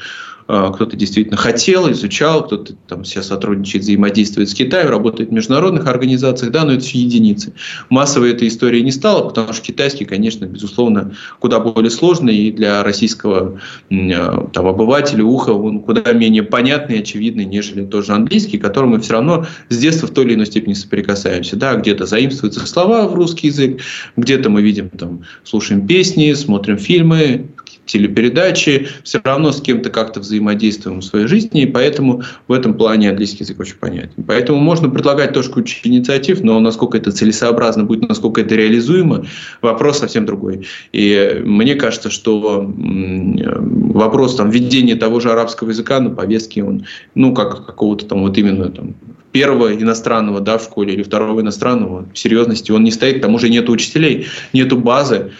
[0.51, 6.51] кто-то действительно хотел, изучал, кто-то там сейчас сотрудничает, взаимодействует с Китаем, работает в международных организациях,
[6.51, 7.53] да, но это все единицы.
[7.89, 12.83] Массовой этой истории не стало, потому что китайский, конечно, безусловно, куда более сложный, и для
[12.83, 18.61] российского а, там, обывателя уха он куда менее понятный очевидный, нежели тот же английский, к
[18.61, 21.55] которому мы все равно с детства в той или иной степени соприкасаемся.
[21.55, 23.79] Да, где-то заимствуются слова в русский язык,
[24.17, 27.47] где-то мы видим, там, слушаем песни, смотрим фильмы,
[27.91, 33.09] телепередачи, все равно с кем-то как-то взаимодействуем в своей жизни, и поэтому в этом плане
[33.09, 34.23] английский язык очень понятен.
[34.25, 39.25] Поэтому можно предлагать тоже кучу инициатив, но насколько это целесообразно будет, насколько это реализуемо,
[39.61, 40.67] вопрос совсем другой.
[40.93, 46.85] И мне кажется, что вопрос там, введения того же арабского языка на повестке, он,
[47.15, 48.95] ну, как какого-то там вот именно там,
[49.31, 53.49] первого иностранного да, в школе или второго иностранного серьезности он не стоит, к тому же
[53.49, 55.31] нет учителей, нету базы,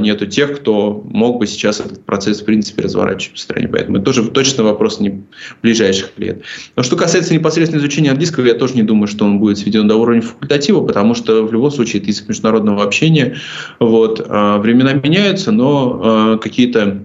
[0.00, 3.68] нету тех, кто мог бы сейчас этот процесс в принципе разворачивать в стране.
[3.68, 5.22] Поэтому это тоже точно вопрос не
[5.62, 6.42] ближайших лет.
[6.76, 9.96] Но что касается непосредственно изучения английского, я тоже не думаю, что он будет сведен до
[9.96, 13.36] уровня факультатива, потому что в любом случае это язык международного общения.
[13.78, 14.24] Вот.
[14.28, 16.98] А, времена меняются, но а, какие-то Э,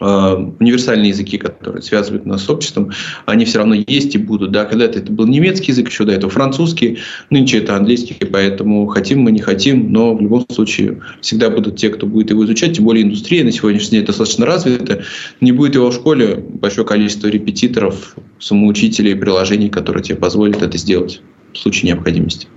[0.00, 2.90] универсальные языки, которые связывают нас с обществом,
[3.26, 4.52] они все равно есть и будут.
[4.52, 4.64] Да?
[4.64, 6.98] Когда-то это был немецкий язык, еще до этого французский,
[7.30, 11.90] нынче это английский, поэтому хотим мы, не хотим, но в любом случае всегда будут те,
[11.90, 15.04] кто будет его изучать, тем более индустрия на сегодняшний день достаточно развита,
[15.40, 21.22] не будет его в школе большое количество репетиторов, самоучителей, приложений, которые тебе позволят это сделать
[21.52, 22.48] в случае необходимости.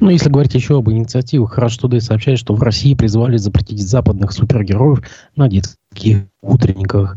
[0.00, 4.32] Ну, если говорить еще об инициативах, Rush Today сообщает, что в России призвали запретить западных
[4.32, 5.02] супергероев
[5.34, 7.16] на детских утренниках.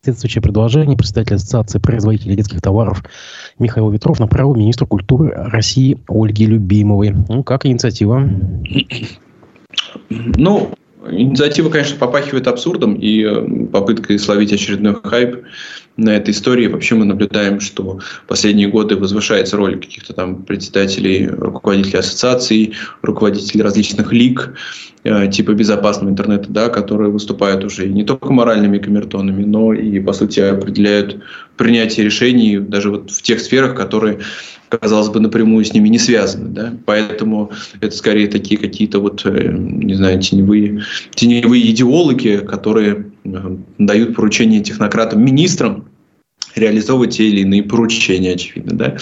[0.00, 3.04] Соответствующее предложение председатель Ассоциации производителей детских товаров
[3.60, 7.14] Михаил Ветров направил министру культуры России Ольге Любимовой.
[7.28, 8.28] Ну, как инициатива?
[10.10, 10.70] Ну,
[11.10, 15.44] Инициатива, конечно, попахивает абсурдом и э, попыткой словить очередной хайп
[15.96, 16.68] на этой истории.
[16.68, 24.12] Вообще мы наблюдаем, что последние годы возвышается роль каких-то там председателей, руководителей ассоциаций, руководителей различных
[24.12, 24.54] лиг
[25.04, 30.12] э, типа безопасного интернета, да, которые выступают уже не только моральными камертонами, но и, по
[30.12, 31.22] сути, определяют
[31.56, 34.20] принятие решений даже вот в тех сферах, которые
[34.78, 36.48] казалось бы, напрямую с ними не связаны.
[36.48, 36.74] Да?
[36.86, 37.50] Поэтому
[37.80, 40.82] это скорее такие какие-то вот, э, не знаю, теневые,
[41.14, 45.86] теневые идеологи, которые э, дают поручения технократам, министрам,
[46.56, 48.76] реализовывать те или иные поручения, очевидно.
[48.76, 48.96] Да?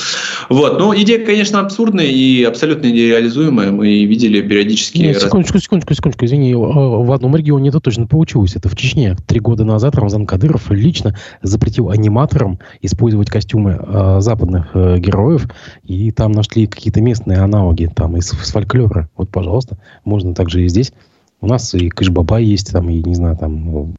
[0.48, 0.78] Вот.
[0.78, 3.70] Но идея, конечно, абсурдная и абсолютно нереализуемая.
[3.70, 4.98] Мы видели периодически...
[4.98, 6.54] Нет, секундочку, секундочку, секундочку, извини.
[6.54, 8.56] В одном регионе это точно получилось.
[8.56, 9.16] Это в Чечне.
[9.26, 15.46] Три года назад Рамзан Кадыров лично запретил аниматорам использовать костюмы э, западных э, героев,
[15.84, 19.08] и там нашли какие-то местные аналоги там из, из фольклора.
[19.16, 20.92] Вот, пожалуйста, можно также и здесь.
[21.40, 23.94] У нас и Кышбаба есть, там, и не знаю, там...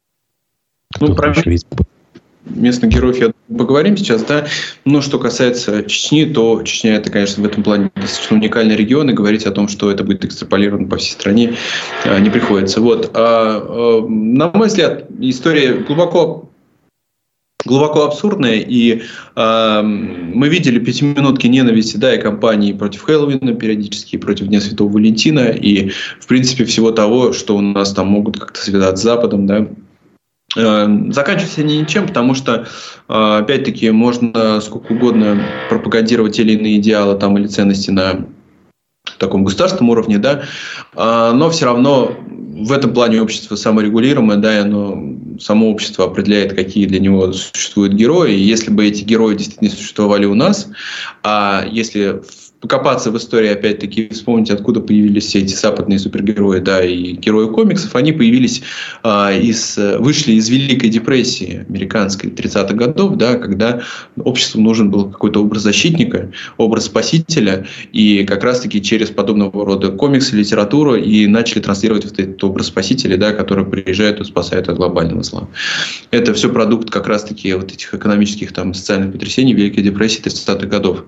[0.99, 1.33] Ну, про...
[1.49, 1.67] есть
[2.45, 4.45] местных героев я поговорим сейчас, да.
[4.85, 9.13] Но что касается Чечни, то Чечня это, конечно, в этом плане достаточно уникальный регион, и
[9.13, 11.55] говорить о том, что это будет экстраполировано по всей стране,
[12.05, 12.81] а, не приходится.
[12.81, 13.11] Вот.
[13.13, 16.51] А, а, на мой взгляд, история глубоко
[17.65, 19.01] глубоко абсурдная, и
[19.35, 25.49] э, мы видели пятиминутки ненависти, да, и кампании против Хэллоуина периодически, против Дня Святого Валентина,
[25.49, 25.89] и,
[26.19, 29.67] в принципе, всего того, что у нас там могут как-то связать с Западом, да,
[30.55, 32.67] заканчиваются они ничем, потому что,
[33.07, 38.25] э, опять-таки, можно сколько угодно пропагандировать те или иные идеалы там, или ценности на
[39.17, 40.43] таком государственном уровне, да,
[40.95, 46.53] а, но все равно в этом плане общество саморегулируемое, да, и оно, само общество определяет,
[46.53, 48.33] какие для него существуют герои.
[48.33, 50.69] И если бы эти герои действительно существовали у нас,
[51.23, 52.21] а если
[52.61, 57.95] покопаться в истории, опять-таки, вспомнить, откуда появились все эти западные супергерои, да, и герои комиксов,
[57.95, 58.61] они появились
[59.03, 63.81] а, из, вышли из Великой депрессии американской 30-х годов, да, когда
[64.23, 70.35] обществу нужен был какой-то образ защитника, образ спасителя, и как раз-таки через подобного рода комиксы,
[70.35, 75.23] литературу и начали транслировать вот этот образ спасителя, да, который приезжает и спасает от глобального
[75.23, 75.47] зла.
[76.11, 81.05] Это все продукт как раз-таки вот этих экономических там социальных потрясений Великой депрессии 30-х годов.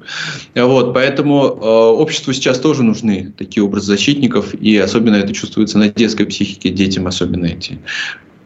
[0.55, 5.89] Вот, поэтому Э, обществу сейчас тоже нужны такие образы защитников, и особенно это чувствуется на
[5.89, 7.79] детской психике, детям особенно эти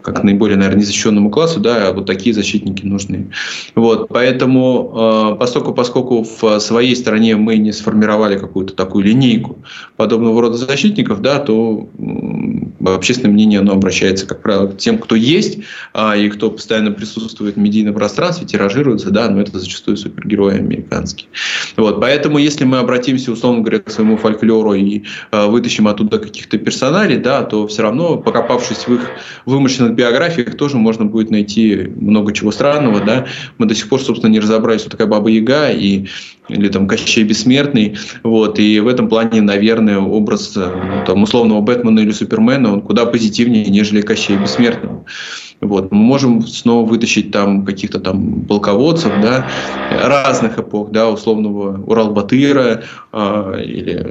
[0.07, 3.29] как наиболее, наверное, незащищенному классу, да, вот такие защитники нужны.
[3.75, 9.57] Вот, поэтому, э, поскольку, поскольку в своей стране мы не сформировали какую-то такую линейку
[9.97, 11.89] подобного рода защитников, да, то
[12.85, 15.59] общественное мнение, оно обращается, как правило, к тем, кто есть,
[15.93, 21.27] а, и кто постоянно присутствует в медийном пространстве, тиражируется, да, но это зачастую супергерои американские.
[21.75, 26.57] Вот, поэтому, если мы обратимся, условно говоря, к своему фольклору и а, вытащим оттуда каких-то
[26.57, 29.09] персоналей, да, то все равно, покопавшись в их
[29.45, 33.25] вымышленных биографиях, тоже можно будет найти много чего странного, да.
[33.57, 36.07] Мы до сих пор, собственно, не разобрались, что такая Баба Яга, и
[36.49, 41.99] или там Кощей Бессмертный, вот, и в этом плане, наверное, образ ну, там, условного Бэтмена
[41.99, 45.03] или Супермена, он куда позитивнее, нежели Кощей Бессмертного.
[45.61, 45.91] Вот.
[45.91, 49.47] Мы можем снова вытащить там каких-то там полководцев, да,
[49.91, 54.07] разных эпох, да, условного Урал-Батыра э, или,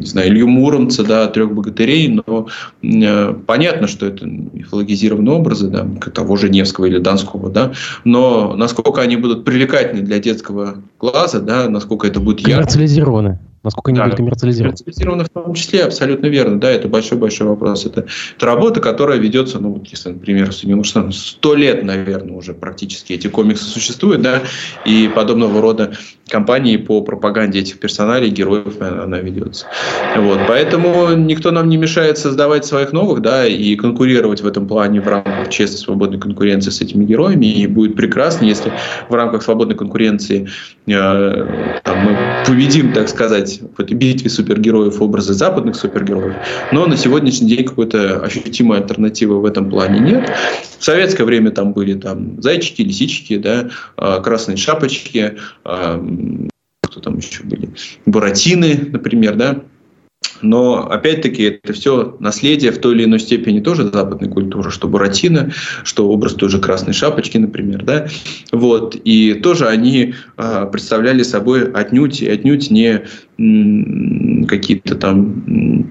[0.00, 2.48] не знаю, Илью Муромца, да, трех богатырей, но
[2.82, 7.72] э, понятно, что это мифологизированные образы, да, того же Невского или Донского, да,
[8.04, 12.56] но насколько они будут привлекательны для детского глаза, да, насколько это будет ярко.
[12.56, 13.38] Коммерциализированы.
[13.62, 14.76] Насколько они да, будут коммерциализированы?
[14.76, 16.58] Коммерциализированы в том числе, абсолютно верно.
[16.58, 17.84] Да, это большой-большой вопрос.
[17.84, 18.06] Это,
[18.36, 23.28] это работа, которая ведется, ну, вот, если, например, ну, сто лет, наверное, уже практически эти
[23.28, 24.42] комиксы существуют, да,
[24.86, 25.92] и подобного рода
[26.30, 29.66] кампании по пропаганде этих персоналей, героев она ведется.
[30.16, 35.00] Вот, поэтому никто нам не мешает создавать своих новых, да, и конкурировать в этом плане
[35.00, 38.72] в рамках честной свободной конкуренции с этими героями, и будет прекрасно, если
[39.08, 40.48] в рамках свободной конкуренции
[40.86, 46.36] э, там, мы победим, так сказать, показать в этой битве супергероев образы западных супергероев,
[46.72, 50.30] но на сегодняшний день какой-то ощутимой альтернативы в этом плане нет.
[50.78, 56.02] В советское время там были там зайчики, лисички, да, а, красные шапочки, а,
[56.82, 57.70] кто там еще были,
[58.06, 59.60] буратины, например, да,
[60.42, 65.52] но, опять-таки, это все наследие в той или иной степени тоже западной культуры, что Буратино,
[65.84, 67.84] что образ той же Красной Шапочки, например.
[67.84, 68.06] Да?
[68.52, 68.96] Вот.
[69.04, 73.04] И тоже они э, представляли собой отнюдь и отнюдь не
[74.46, 75.90] какие-то там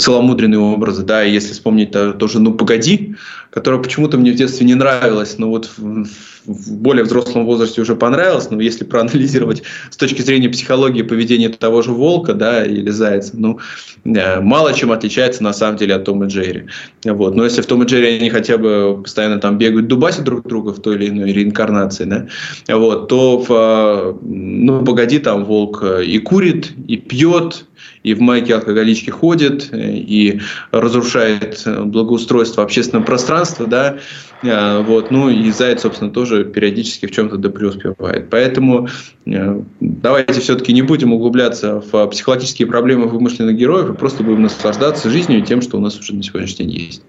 [0.00, 3.14] целомудренные образы, да, и если вспомнить то, тоже «Ну, погоди»,
[3.50, 6.04] которая почему-то мне в детстве не нравилась, но вот в,
[6.46, 11.82] в более взрослом возрасте уже понравилась, но если проанализировать с точки зрения психологии поведения того
[11.82, 13.58] же волка, да, или зайца, ну,
[14.04, 16.66] э, мало чем отличается на самом деле от Тома и Джерри.
[17.04, 17.34] Вот.
[17.34, 20.72] Но если в Том и Джерри они хотя бы постоянно там бегают, дубасят друг друга
[20.72, 22.26] в той или иной реинкарнации, да,
[22.68, 27.64] вот, то в, э, ну, погоди, там волк и курит, и пьет,
[28.08, 30.40] и в майке алкоголички ходит, и
[30.70, 33.98] разрушает благоустройство общественного пространства, да,
[34.44, 38.30] а, вот, ну и Заяц, собственно, тоже периодически в чем-то да преуспевает.
[38.30, 38.88] Поэтому
[39.26, 45.10] э, давайте все-таки не будем углубляться в психологические проблемы вымышленных героев, и просто будем наслаждаться
[45.10, 47.02] жизнью и тем, что у нас уже на сегодняшний день есть.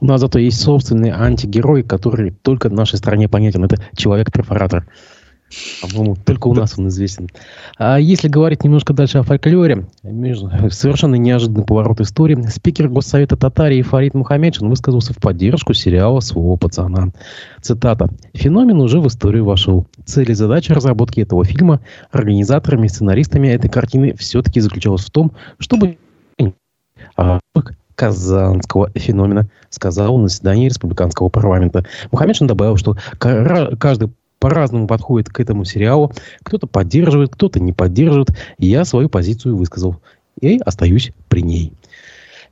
[0.00, 3.64] У нас зато есть собственный антигерой, который только нашей стране понятен.
[3.64, 4.86] Это человек-перфоратор.
[5.82, 7.28] По-моему, только у нас он известен.
[7.76, 9.86] А если говорить немножко дальше о фольклоре,
[10.70, 12.36] совершенно неожиданный поворот истории.
[12.48, 17.12] Спикер Госсовета Татарии Фарид Мухаммедшин высказался в поддержку сериала «Своего пацана».
[17.60, 18.08] Цитата.
[18.32, 19.86] «Феномен уже в историю вошел.
[20.04, 21.80] Цель и задача разработки этого фильма
[22.10, 25.98] организаторами и сценаристами этой картины все-таки заключалась в том, чтобы
[27.94, 31.84] казанского феномена, сказал на заседании республиканского парламента.
[32.10, 36.12] Мухаммедшин добавил, что каждый по-разному подходит к этому сериалу.
[36.42, 38.30] Кто-то поддерживает, кто-то не поддерживает.
[38.58, 39.96] Я свою позицию высказал.
[40.40, 41.72] И остаюсь при ней.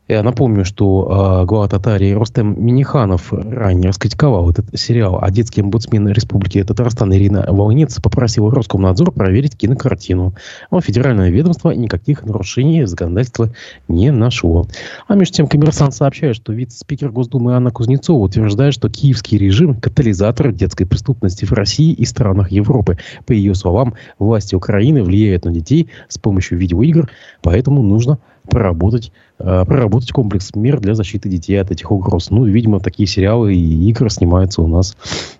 [0.09, 6.09] Я напомню, что э, глава Татарии Рустем Миниханов ранее раскритиковал этот сериал, а детский омбудсмен
[6.09, 10.35] Республики Татарстан Ирина Волнец попросила Роскомнадзор проверить кинокартину.
[10.73, 13.51] Но федеральное ведомство никаких нарушений законодательства
[13.87, 14.67] не нашло.
[15.07, 20.51] А между тем коммерсант сообщает, что вице-спикер Госдумы Анна Кузнецова утверждает, что киевский режим– катализатор
[20.51, 22.99] детской преступности в России и странах Европы.
[23.25, 27.09] По ее словам, власти Украины влияют на детей с помощью видеоигр,
[27.41, 28.19] поэтому нужно
[28.49, 32.31] проработать, э, проработать комплекс мер для защиты детей от этих угроз.
[32.31, 34.97] Ну, видимо, такие сериалы и игры снимаются у нас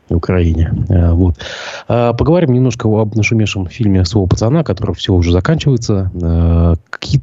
[0.09, 0.73] в Украине.
[0.89, 1.37] Э, вот.
[1.89, 6.11] А, поговорим немножко об нашумевшем фильме «Слово пацана», который все уже заканчивается.
[6.21, 6.75] Э,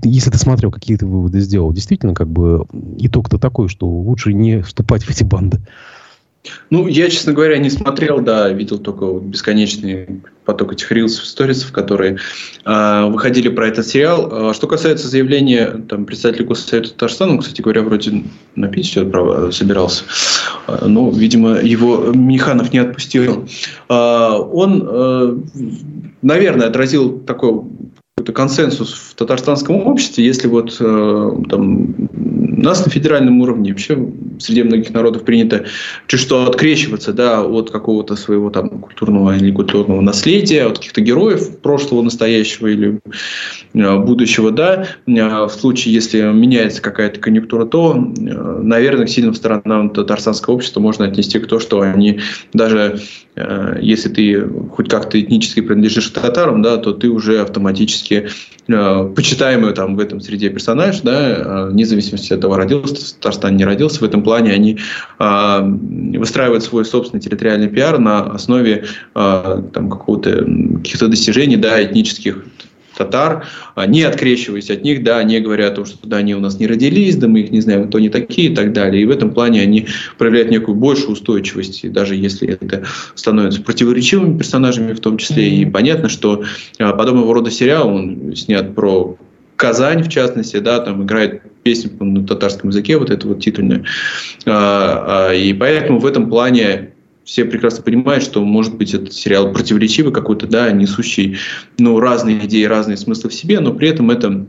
[0.04, 2.66] если ты смотрел, какие ты выводы сделал, действительно, как бы
[2.98, 5.60] итог-то такой, что лучше не вступать в эти банды.
[6.70, 12.18] Ну, я, честно говоря, не смотрел, да, видел только бесконечный поток этих рилсов, сторисов, которые
[12.66, 14.30] э, выходили про этот сериал.
[14.32, 18.24] А, что касается заявления там, представителя Госсовета Татарстана, он, кстати говоря, вроде
[18.56, 20.06] на Питере право собирался,
[20.68, 23.48] э, ну, видимо, его Миханов не отпустил.
[23.90, 25.38] Э, он, э,
[26.22, 27.64] наверное, отразил такой
[28.20, 33.98] какой-то консенсус в татарстанском обществе, если вот э, там, нас на федеральном уровне вообще
[34.40, 35.66] среди многих народов принято
[36.08, 41.60] чуть что открещиваться да, от какого-то своего там культурного или культурного наследия, от каких-то героев
[41.60, 43.00] прошлого, настоящего или
[43.74, 44.52] э, будущего.
[44.52, 44.86] Да.
[45.08, 50.82] Э, в случае, если меняется какая-то конъюнктура, то, э, наверное, к сильным сторонам татарстанского общества
[50.82, 52.20] можно отнести к тому, что они
[52.52, 53.00] даже
[53.40, 59.14] Э, если ты хоть как-то этнически принадлежишь к татарам, да, то ты уже автоматически э,
[59.16, 63.58] почитаемый там в этом среде персонаж, да, э, вне зависимости от того, родился в Татарстане,
[63.58, 64.00] не родился.
[64.00, 64.80] В этом плане они
[65.20, 65.62] э,
[66.18, 68.86] выстраивают свой собственный территориальный пиар на основе
[69.16, 70.46] э, там, какого-то,
[70.78, 72.44] каких-то достижений да, этнических
[73.00, 73.46] татар,
[73.76, 76.60] а, не открещиваясь от них, да, не говоря о том, что да, они у нас
[76.60, 79.02] не родились, да мы их не знаем, кто они такие и так далее.
[79.02, 79.88] И в этом плане они
[80.18, 82.84] проявляют некую большую устойчивость, даже если это
[83.16, 85.50] становится противоречивыми персонажами в том числе.
[85.50, 86.44] И понятно, что
[86.78, 89.16] а, подобного рода сериал, он снят про
[89.56, 93.84] Казань, в частности, да, там играет песня на татарском языке, вот это вот титульная.
[94.46, 96.94] И поэтому в этом плане
[97.30, 101.38] все прекрасно понимают, что может быть этот сериал противоречивый какой-то, да, несущий
[101.78, 104.48] ну, разные идеи, разные смыслы в себе, но при этом это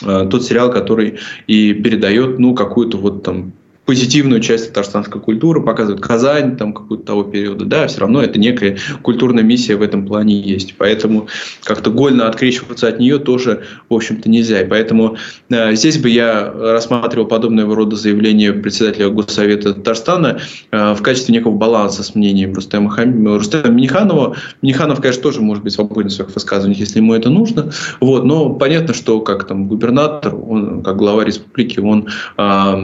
[0.00, 3.52] э, тот сериал, который и передает ну, какую-то вот там
[3.86, 8.78] позитивную часть татарстанской культуры, показывает Казань там какого-то того периода, да, все равно это некая
[9.02, 10.74] культурная миссия в этом плане есть.
[10.78, 11.28] Поэтому
[11.64, 14.62] как-то гольно открещиваться от нее тоже, в общем-то, нельзя.
[14.62, 15.16] И поэтому
[15.50, 21.54] э, здесь бы я рассматривал подобного рода заявление председателя Госсовета Татарстана э, в качестве некого
[21.54, 23.26] баланса с мнением Рустема, Хам...
[23.36, 24.36] Рустема Миниханова.
[24.62, 27.70] Миниханов, конечно, тоже может быть свободен в своих высказываниях, если ему это нужно.
[28.00, 32.08] Вот, но понятно, что как там губернатор, он, как глава республики, он
[32.38, 32.76] э,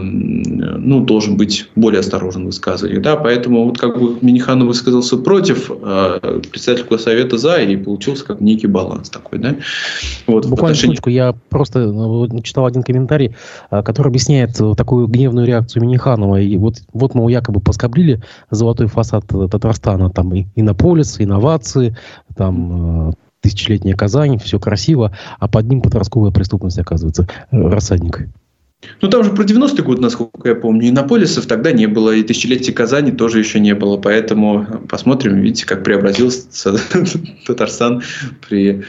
[0.91, 3.01] ну, должен быть более осторожен в высказываниях.
[3.01, 3.15] Да?
[3.15, 8.67] Поэтому вот как бы Миниханов высказался против, э, председатель Госсовета за, и получился как некий
[8.67, 9.39] баланс такой.
[9.39, 9.55] Да?
[10.27, 10.97] Вот, Буквально отношении...
[10.97, 13.37] секундочку, я просто ну, читал один комментарий,
[13.71, 16.41] э, который объясняет такую гневную реакцию Миниханова.
[16.41, 18.21] И вот, вот мы якобы поскоблили
[18.51, 21.97] золотой фасад Татарстана, там и иннополис, инновации,
[22.37, 23.13] там э,
[23.43, 28.27] тысячелетняя Казань, все красиво, а под ним подростковая преступность, оказывается, э, рассадник.
[29.01, 32.23] Ну, там же про 90-й год, насколько я помню, и Наполисов тогда не было, и
[32.23, 33.97] тысячелетия Казани тоже еще не было.
[33.99, 36.77] Поэтому посмотрим, видите, как преобразился
[37.47, 38.03] Татарстан
[38.49, 38.85] при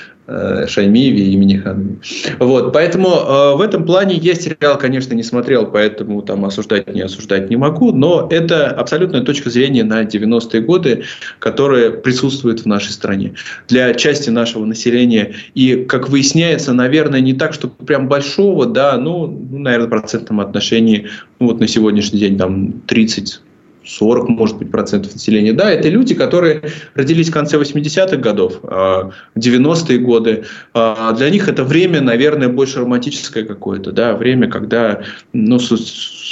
[0.68, 2.00] Шаймиеве и имени Ханми.
[2.40, 7.02] Вот, поэтому э, в этом плане я сериал, конечно, не смотрел, поэтому там осуждать, не
[7.02, 11.04] осуждать не могу, но это абсолютная точка зрения на 90-е годы,
[11.40, 13.34] которая присутствует в нашей стране.
[13.68, 19.28] Для части нашего населения и, как выясняется, наверное, не так, что прям большого, да, ну,
[19.28, 21.08] ну наверное, в процентном отношении,
[21.40, 23.42] ну, вот на сегодняшний день там 30
[23.84, 25.54] 40, может быть, процентов населения.
[25.54, 26.62] Да, это люди, которые
[26.94, 30.46] родились в конце 80-х годов, 90-е а, годы.
[30.74, 35.02] А, для них это время, наверное, больше романтическое какое-то, да, время, когда
[35.34, 35.60] ну,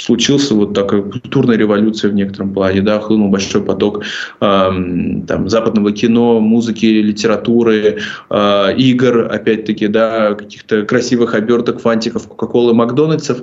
[0.00, 4.04] случился вот такая культурная революция в некотором плане, да, хлынул большой поток
[4.38, 13.42] там, западного кино, музыки, литературы, игр, опять-таки, да, каких-то красивых оберток, фантиков, Кока-Колы, Макдональдсов.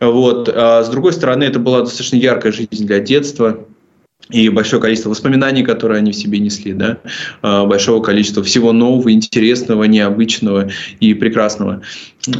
[0.00, 0.48] Вот.
[0.52, 3.64] А с другой стороны, это была достаточно яркая жизнь для детства
[4.30, 6.98] и большое количество воспоминаний, которые они в себе несли, да,
[7.42, 11.82] а, большого количества всего нового, интересного, необычного и прекрасного.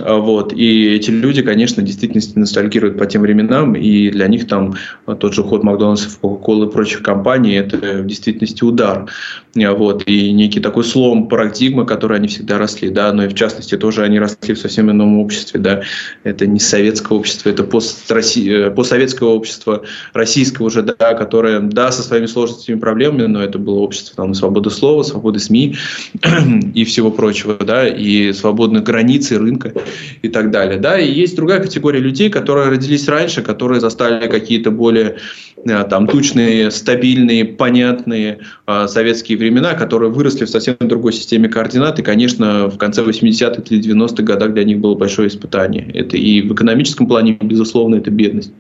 [0.05, 0.53] А, вот.
[0.53, 4.75] И эти люди, конечно, действительно ностальгируют по тем временам, и для них там
[5.07, 9.11] тот же ход Макдональдсов, Кока-Колы и прочих компаний– это в действительности удар.
[9.57, 10.05] А, вот.
[10.07, 12.91] И некий такой слом парадигмы, который они всегда росли.
[12.91, 13.13] Да?
[13.13, 15.59] Но и в частности тоже они росли в совсем ином обществе.
[15.59, 15.83] Да?
[16.23, 22.03] Это не советское общество, это построссия, э, постсоветское общество, российское уже, да, которое, да, со
[22.03, 25.77] своими сложностями и проблемами, но это было общество там, свободы слова, свободы СМИ
[26.75, 29.72] и всего прочего, да, и свободных границ и рынка
[30.23, 30.79] и так далее.
[30.79, 30.99] Да?
[30.99, 35.17] И есть другая категория людей, которые родились раньше, которые застали какие-то более
[35.65, 41.99] э, там, тучные, стабильные, понятные э, советские времена, которые выросли в совсем другой системе координат.
[41.99, 45.91] И, конечно, в конце 80-х или 90-х годах для них было большое испытание.
[45.95, 48.53] Это и в экономическом плане, безусловно, это бедность.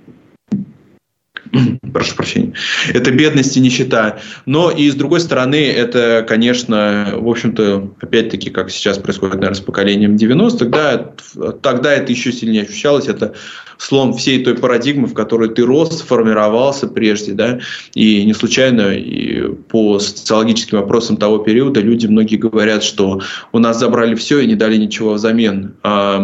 [1.93, 2.55] прошу прощения,
[2.93, 4.19] это бедность и нищета.
[4.47, 9.61] Но и с другой стороны, это, конечно, в общем-то, опять-таки, как сейчас происходит, наверное, с
[9.61, 13.35] поколением 90-х, да, тогда это еще сильнее ощущалось, это
[13.83, 17.59] слом всей той парадигмы, в которой ты рос, сформировался прежде, да,
[17.95, 23.20] и не случайно и по социологическим вопросам того периода люди многие говорят, что
[23.51, 25.74] у нас забрали все и не дали ничего взамен.
[25.83, 26.20] А,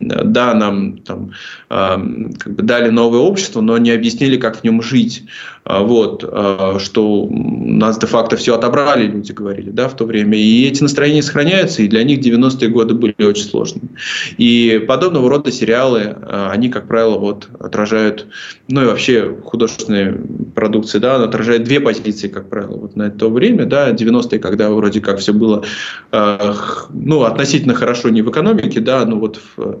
[0.00, 1.32] да, нам там,
[1.68, 2.00] а,
[2.38, 5.24] как бы дали новое общество, но не объяснили, как в нем жить.
[5.68, 10.38] А, вот, а, что нас де-факто все отобрали, люди говорили, да, в то время.
[10.38, 13.88] И эти настроения сохраняются, и для них 90-е годы были очень сложными.
[14.38, 18.26] И подобного рода сериалы, а, они, как правило, вот, отражают,
[18.68, 20.20] ну и вообще художественные
[20.54, 25.00] продукции, да, отражают две позиции, как правило, вот на то время, да, 90-е, когда вроде
[25.00, 25.64] как все было,
[26.12, 29.80] ну, относительно хорошо не в экономике, да, но вот в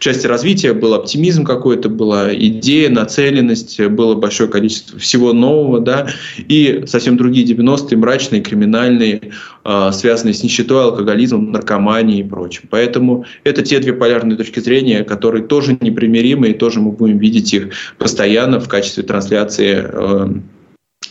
[0.00, 6.08] в части развития был оптимизм какой-то, была идея, нацеленность, было большое количество всего нового, да,
[6.38, 9.32] и совсем другие 90-е, мрачные, криминальные,
[9.62, 12.62] э, связанные с нищетой, алкоголизмом, наркоманией и прочим.
[12.70, 17.52] Поэтому это те две полярные точки зрения, которые тоже непримиримы, и тоже мы будем видеть
[17.52, 17.68] их
[17.98, 20.28] постоянно в качестве трансляции э,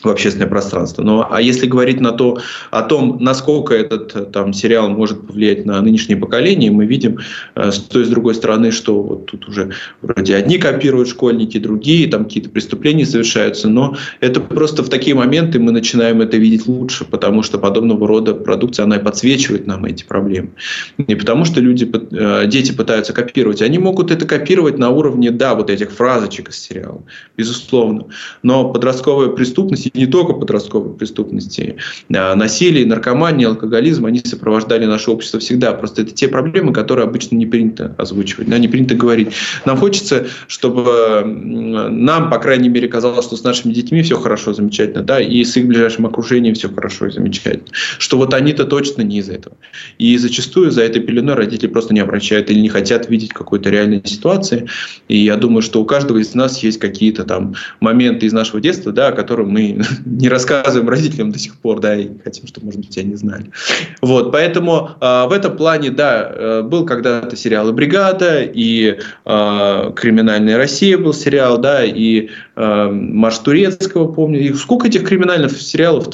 [0.03, 1.03] в общественное пространство.
[1.03, 2.39] Но а если говорить на то,
[2.71, 7.19] о том, насколько этот там, сериал может повлиять на нынешнее поколение, мы видим
[7.55, 9.71] э, с той и с другой стороны, что вот тут уже
[10.01, 15.59] вроде одни копируют школьники, другие, там какие-то преступления совершаются, но это просто в такие моменты
[15.59, 20.03] мы начинаем это видеть лучше, потому что подобного рода продукция, она и подсвечивает нам эти
[20.03, 20.49] проблемы.
[20.97, 25.55] Не потому что люди, э, дети пытаются копировать, они могут это копировать на уровне, да,
[25.55, 27.03] вот этих фразочек из сериала,
[27.37, 28.05] безусловно,
[28.43, 31.77] но подростковая преступность и не только подростковой преступности,
[32.13, 35.73] а насилие, наркомания, алкоголизм, они сопровождали наше общество всегда.
[35.73, 39.29] Просто это те проблемы, которые обычно не принято озвучивать, не принято говорить.
[39.65, 45.03] Нам хочется, чтобы нам, по крайней мере, казалось, что с нашими детьми все хорошо, замечательно,
[45.03, 47.67] да, и с их ближайшим окружением все хорошо и замечательно.
[47.97, 49.55] Что вот они-то точно не из этого.
[49.97, 54.01] И зачастую за этой пеленой родители просто не обращают или не хотят видеть какой-то реальной
[54.03, 54.67] ситуации.
[55.07, 58.91] И я думаю, что у каждого из нас есть какие-то там моменты из нашего детства,
[58.91, 62.81] да, о которых мы не рассказываем родителям до сих пор, да, и хотим, чтобы, может
[62.81, 63.51] быть, они знали.
[64.01, 70.57] Вот, поэтому э, в этом плане, да, э, был когда-то сериал «Бригада», и э, «Криминальная
[70.57, 74.39] Россия» был сериал, да, и э, «Марш Турецкого», помню.
[74.39, 76.07] И сколько этих криминальных сериалов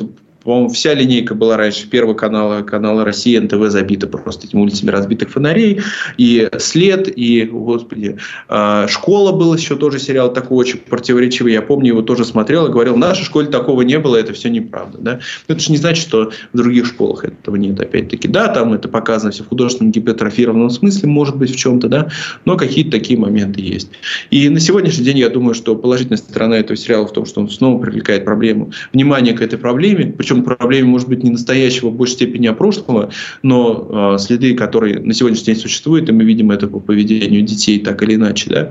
[0.45, 5.31] по-моему, вся линейка была раньше Первого канала, канала России, НТВ забита просто этими улицами разбитых
[5.31, 5.81] фонарей.
[6.17, 8.17] И «След», и, господи,
[8.47, 11.53] а, «Школа» был еще тоже сериал такой очень противоречивый.
[11.53, 14.49] Я помню, его тоже смотрел и говорил, в нашей школе такого не было, это все
[14.49, 14.99] неправда.
[14.99, 15.19] Да?
[15.47, 17.79] Но это же не значит, что в других школах этого нет.
[17.79, 22.09] Опять-таки, да, там это показано все в художественном гипертрофированном смысле, может быть, в чем-то, да,
[22.45, 23.89] но какие-то такие моменты есть.
[24.29, 27.49] И на сегодняшний день я думаю, что положительная сторона этого сериала в том, что он
[27.49, 31.95] снова привлекает проблему, внимание к этой проблеме, причем причем проблеме может быть не настоящего, в
[31.95, 33.09] большей степени, а прошлого,
[33.43, 37.79] но э, следы, которые на сегодняшний день существуют, и мы видим это по поведению детей
[37.79, 38.49] так или иначе.
[38.49, 38.69] Да?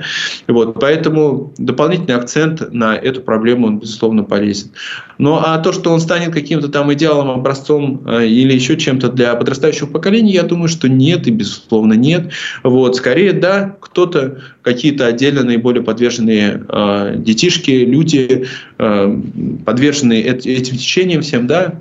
[0.48, 4.70] Вот, поэтому дополнительный акцент на эту проблему, он, безусловно, полезен.
[5.18, 9.34] Ну а то, что он станет каким-то там идеалом, образцом э, или еще чем-то для
[9.34, 12.32] подрастающего поколения, я думаю, что нет и, безусловно, нет.
[12.62, 18.46] Вот, скорее, да, кто-то, какие-то отдельно наиболее подверженные э, детишки, люди,
[18.78, 19.20] э,
[19.64, 21.80] подверженные этим течениям всем, да,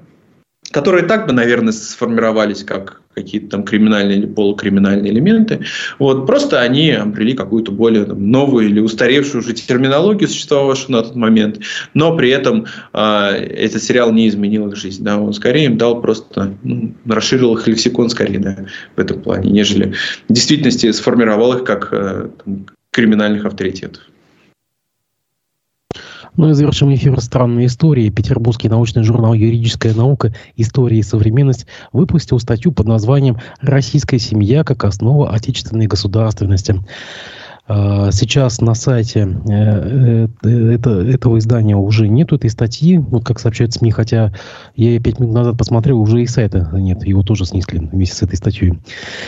[0.71, 5.59] которые так бы, наверное, сформировались как какие-то там криминальные или полукриминальные элементы.
[5.99, 11.15] Вот, просто они обрели какую-то более там, новую или устаревшую уже терминологию, существовавшую на тот
[11.15, 11.59] момент,
[11.93, 15.03] но при этом э, этот сериал не изменил их жизнь.
[15.03, 18.57] Да, он скорее им дал просто, ну, расширил их лексикон скорее да,
[18.95, 19.93] в этом плане, нежели
[20.27, 24.03] в действительности сформировал их как э, там, криминальных авторитетов.
[26.35, 28.09] Ну и завершим эфир странной истории.
[28.09, 30.33] Петербургский научный журнал «Юридическая наука.
[30.55, 36.83] История и современность» выпустил статью под названием «Российская семья как основа отечественной государственности».
[37.65, 43.39] А, сейчас на сайте э, э, это, этого издания уже нету этой статьи, вот как
[43.39, 44.33] сообщают СМИ, хотя
[44.75, 48.35] я пять минут назад посмотрел, уже и сайта нет, его тоже снесли вместе с этой
[48.35, 48.79] статьей.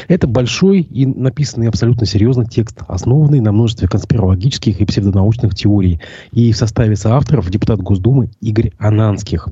[0.09, 6.01] Это большой и написанный абсолютно серьезный текст, основанный на множестве конспирологических и псевдонаучных теорий.
[6.33, 9.47] И в составе соавторов депутат Госдумы Игорь Ананских.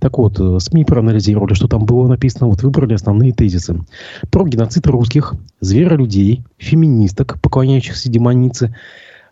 [0.00, 3.84] Так вот, э, СМИ проанализировали, что там было написано, вот выбрали основные тезисы.
[4.30, 8.74] Про геноцид русских, зверолюдей, феминисток, поклоняющихся демоницы,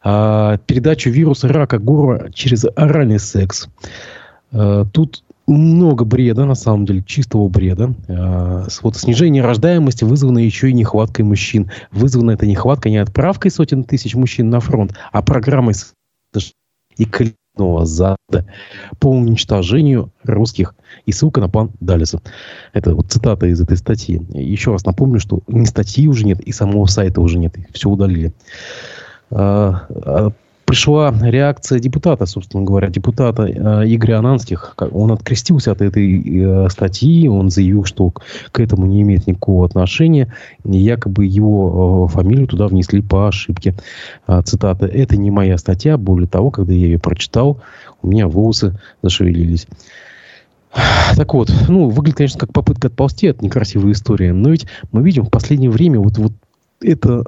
[0.05, 3.69] а, передачу вируса рака гора через оральный секс.
[4.53, 7.95] А, тут много бреда, на самом деле, чистого бреда.
[8.09, 11.71] А, вот снижение рождаемости вызвано еще и нехваткой мужчин.
[11.91, 15.75] Вызвана эта нехватка не отправкой сотен тысяч мужчин на фронт, а программой
[16.97, 17.07] и
[17.53, 18.47] коллективного зада
[18.99, 20.75] по уничтожению русских.
[21.07, 22.21] И ссылка на план Далиса.
[22.73, 24.21] Это вот цитата из этой статьи.
[24.33, 27.55] Еще раз напомню, что ни статьи уже нет, и самого сайта уже нет.
[27.73, 28.33] Все удалили.
[29.31, 30.33] А, а,
[30.73, 34.75] пришла реакция депутата, собственно говоря, депутата э, Игоря Ананских.
[34.93, 38.11] Он открестился от этой э, статьи, он заявил, что
[38.53, 40.33] к этому не имеет никакого отношения.
[40.65, 43.75] Якобы его э, фамилию туда внесли по ошибке.
[44.27, 44.87] Э, цитата.
[44.87, 45.99] «Это не моя статья.
[45.99, 47.61] Более того, когда я ее прочитал,
[48.01, 49.67] у меня волосы зашевелились».
[51.17, 55.27] Так вот, ну, выглядит, конечно, как попытка отползти от некрасивой истории, но ведь мы видим
[55.27, 56.33] в последнее время вот, вот
[56.81, 57.27] это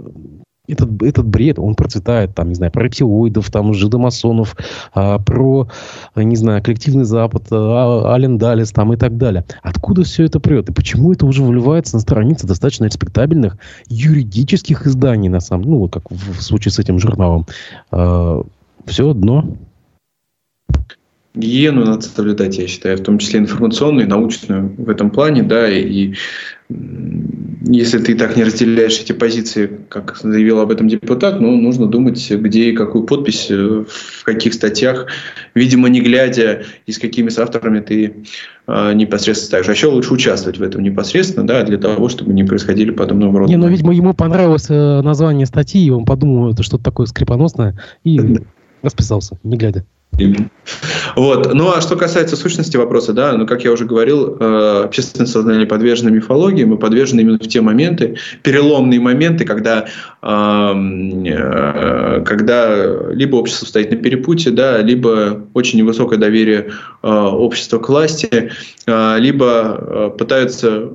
[0.67, 4.57] этот, этот бред, он процветает, там, не знаю, про рептилоидов, там, жидомасонов,
[4.95, 5.69] а, про,
[6.17, 9.45] не знаю, коллективный Запад, а, Ален Далес, там, и так далее.
[9.63, 10.71] Откуда все это прет?
[10.71, 13.59] И почему это уже выливается на страницы достаточно респектабельных
[13.89, 17.47] юридических изданий, на самом ну, как в, в случае с этим журналом?
[17.91, 18.43] А,
[18.87, 19.57] все одно.
[21.35, 26.15] Гигиену надо соблюдать, я считаю, в том числе информационную, научную в этом плане, да, и
[27.67, 32.31] если ты так не разделяешь эти позиции, как заявил об этом депутат, ну, нужно думать,
[32.31, 35.07] где и какую подпись, э, в каких статьях,
[35.55, 38.15] видимо, не глядя, и с какими авторами ты
[38.67, 39.69] э, непосредственно ставишь.
[39.69, 43.51] А еще лучше участвовать в этом непосредственно, да, для того, чтобы не происходили подобного рода.
[43.51, 47.79] Не, ну, видимо, ему понравилось э, название статьи, и он подумал, это что-то такое скрипоносное,
[48.05, 48.39] и
[48.83, 49.85] расписался, не глядя.
[51.17, 51.55] Вот.
[51.55, 55.67] Ну а что касается сущности вопроса, да, ну как я уже говорил, э, общественное сознание
[55.67, 59.87] подвержено мифологии, мы подвержены именно в те моменты, переломные моменты, когда,
[60.23, 60.73] э,
[62.25, 66.71] когда либо общество стоит на перепутье, да, либо очень невысокое доверие
[67.03, 68.51] э, общества к власти,
[68.87, 70.91] либо пытаются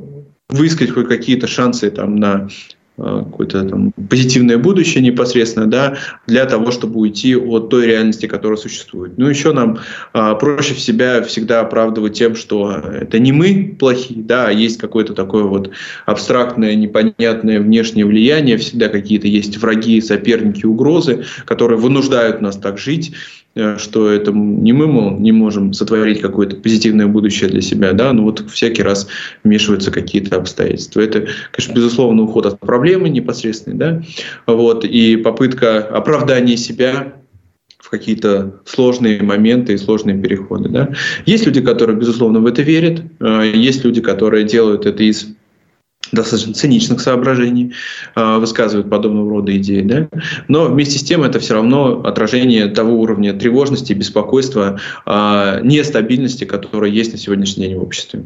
[0.50, 5.98] выискать хоть какие-то шансы там, на Э, какое-то там позитивное будущее непосредственно, да,
[6.28, 9.18] для того, чтобы уйти от той реальности, которая существует.
[9.18, 9.80] Ну, еще нам
[10.14, 14.78] а, проще в себя всегда оправдывать тем, что это не мы плохие, да, а есть
[14.78, 15.72] какое-то такое вот
[16.06, 23.14] абстрактное, непонятное внешнее влияние, всегда какие-то есть враги, соперники, угрозы, которые вынуждают нас так жить,
[23.14, 23.39] Э,
[23.78, 28.24] что это не мы, мол, не можем сотворить какое-то позитивное будущее для себя, да, но
[28.24, 29.08] вот всякий раз
[29.44, 31.02] вмешиваются какие-то обстоятельства.
[31.02, 34.02] Это, конечно, безусловно, уход от проблемы непосредственной, да,
[34.46, 37.14] вот, и попытка оправдания себя
[37.80, 40.70] в какие-то сложные моменты и сложные переходы.
[40.70, 40.94] Да.
[41.26, 45.30] Есть люди, которые, безусловно, в это верят, э, есть люди, которые делают это из
[46.12, 47.74] достаточно циничных соображений
[48.16, 49.82] э, высказывают подобного рода идеи.
[49.82, 50.10] Да?
[50.48, 56.92] Но вместе с тем это все равно отражение того уровня тревожности, беспокойства, э, нестабильности, которая
[56.92, 58.24] есть на сегодняшний день в обществе.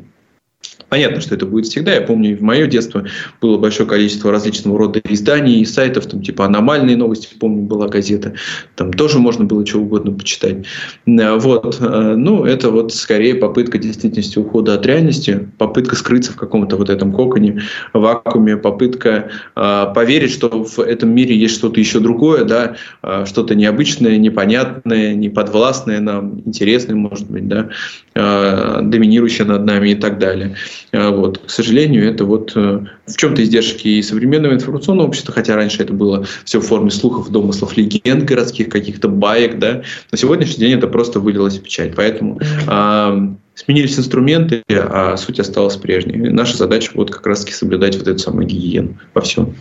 [0.93, 1.95] Понятно, что это будет всегда.
[1.95, 3.03] Я помню, в мое детство
[3.41, 8.35] было большое количество различного рода изданий и сайтов, там типа аномальные новости, помню, была газета.
[8.75, 10.67] Там тоже можно было чего угодно почитать.
[11.07, 11.79] Э, вот.
[11.81, 16.91] Э, ну, это вот скорее попытка действительности ухода от реальности, попытка скрыться в каком-то вот
[16.91, 17.63] этом коконе,
[17.93, 23.55] вакууме, попытка э, поверить, что в этом мире есть что-то еще другое, да, э, что-то
[23.55, 27.69] необычное, непонятное, неподвластное нам, интересное, может быть, да,
[28.15, 30.55] э, доминирующее над нами и так далее.
[30.91, 31.39] А, вот.
[31.39, 35.93] К сожалению, это вот э, в чем-то издержки и современного информационного общества, хотя раньше это
[35.93, 39.83] было все в форме слухов, домыслов, легенд городских, каких-то баек, да.
[40.11, 41.93] На сегодняшний день это просто вылилось в печать.
[41.95, 46.27] Поэтому а, сменились инструменты, а суть осталась прежней.
[46.27, 49.55] И наша задача вот как раз-таки соблюдать вот эту самую гигиену во всем.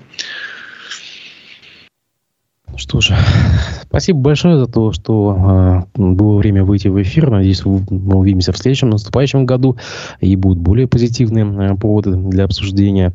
[2.77, 3.15] Что ж,
[3.82, 7.31] спасибо большое за то, что э, было время выйти в эфир.
[7.31, 9.77] Надеюсь, мы увидимся в следующем наступающем году
[10.20, 13.12] и будут более позитивные э, поводы для обсуждения.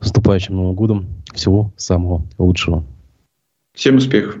[0.00, 1.06] С наступающим Новым годом.
[1.32, 2.84] Всего самого лучшего.
[3.74, 4.36] Всем успехов.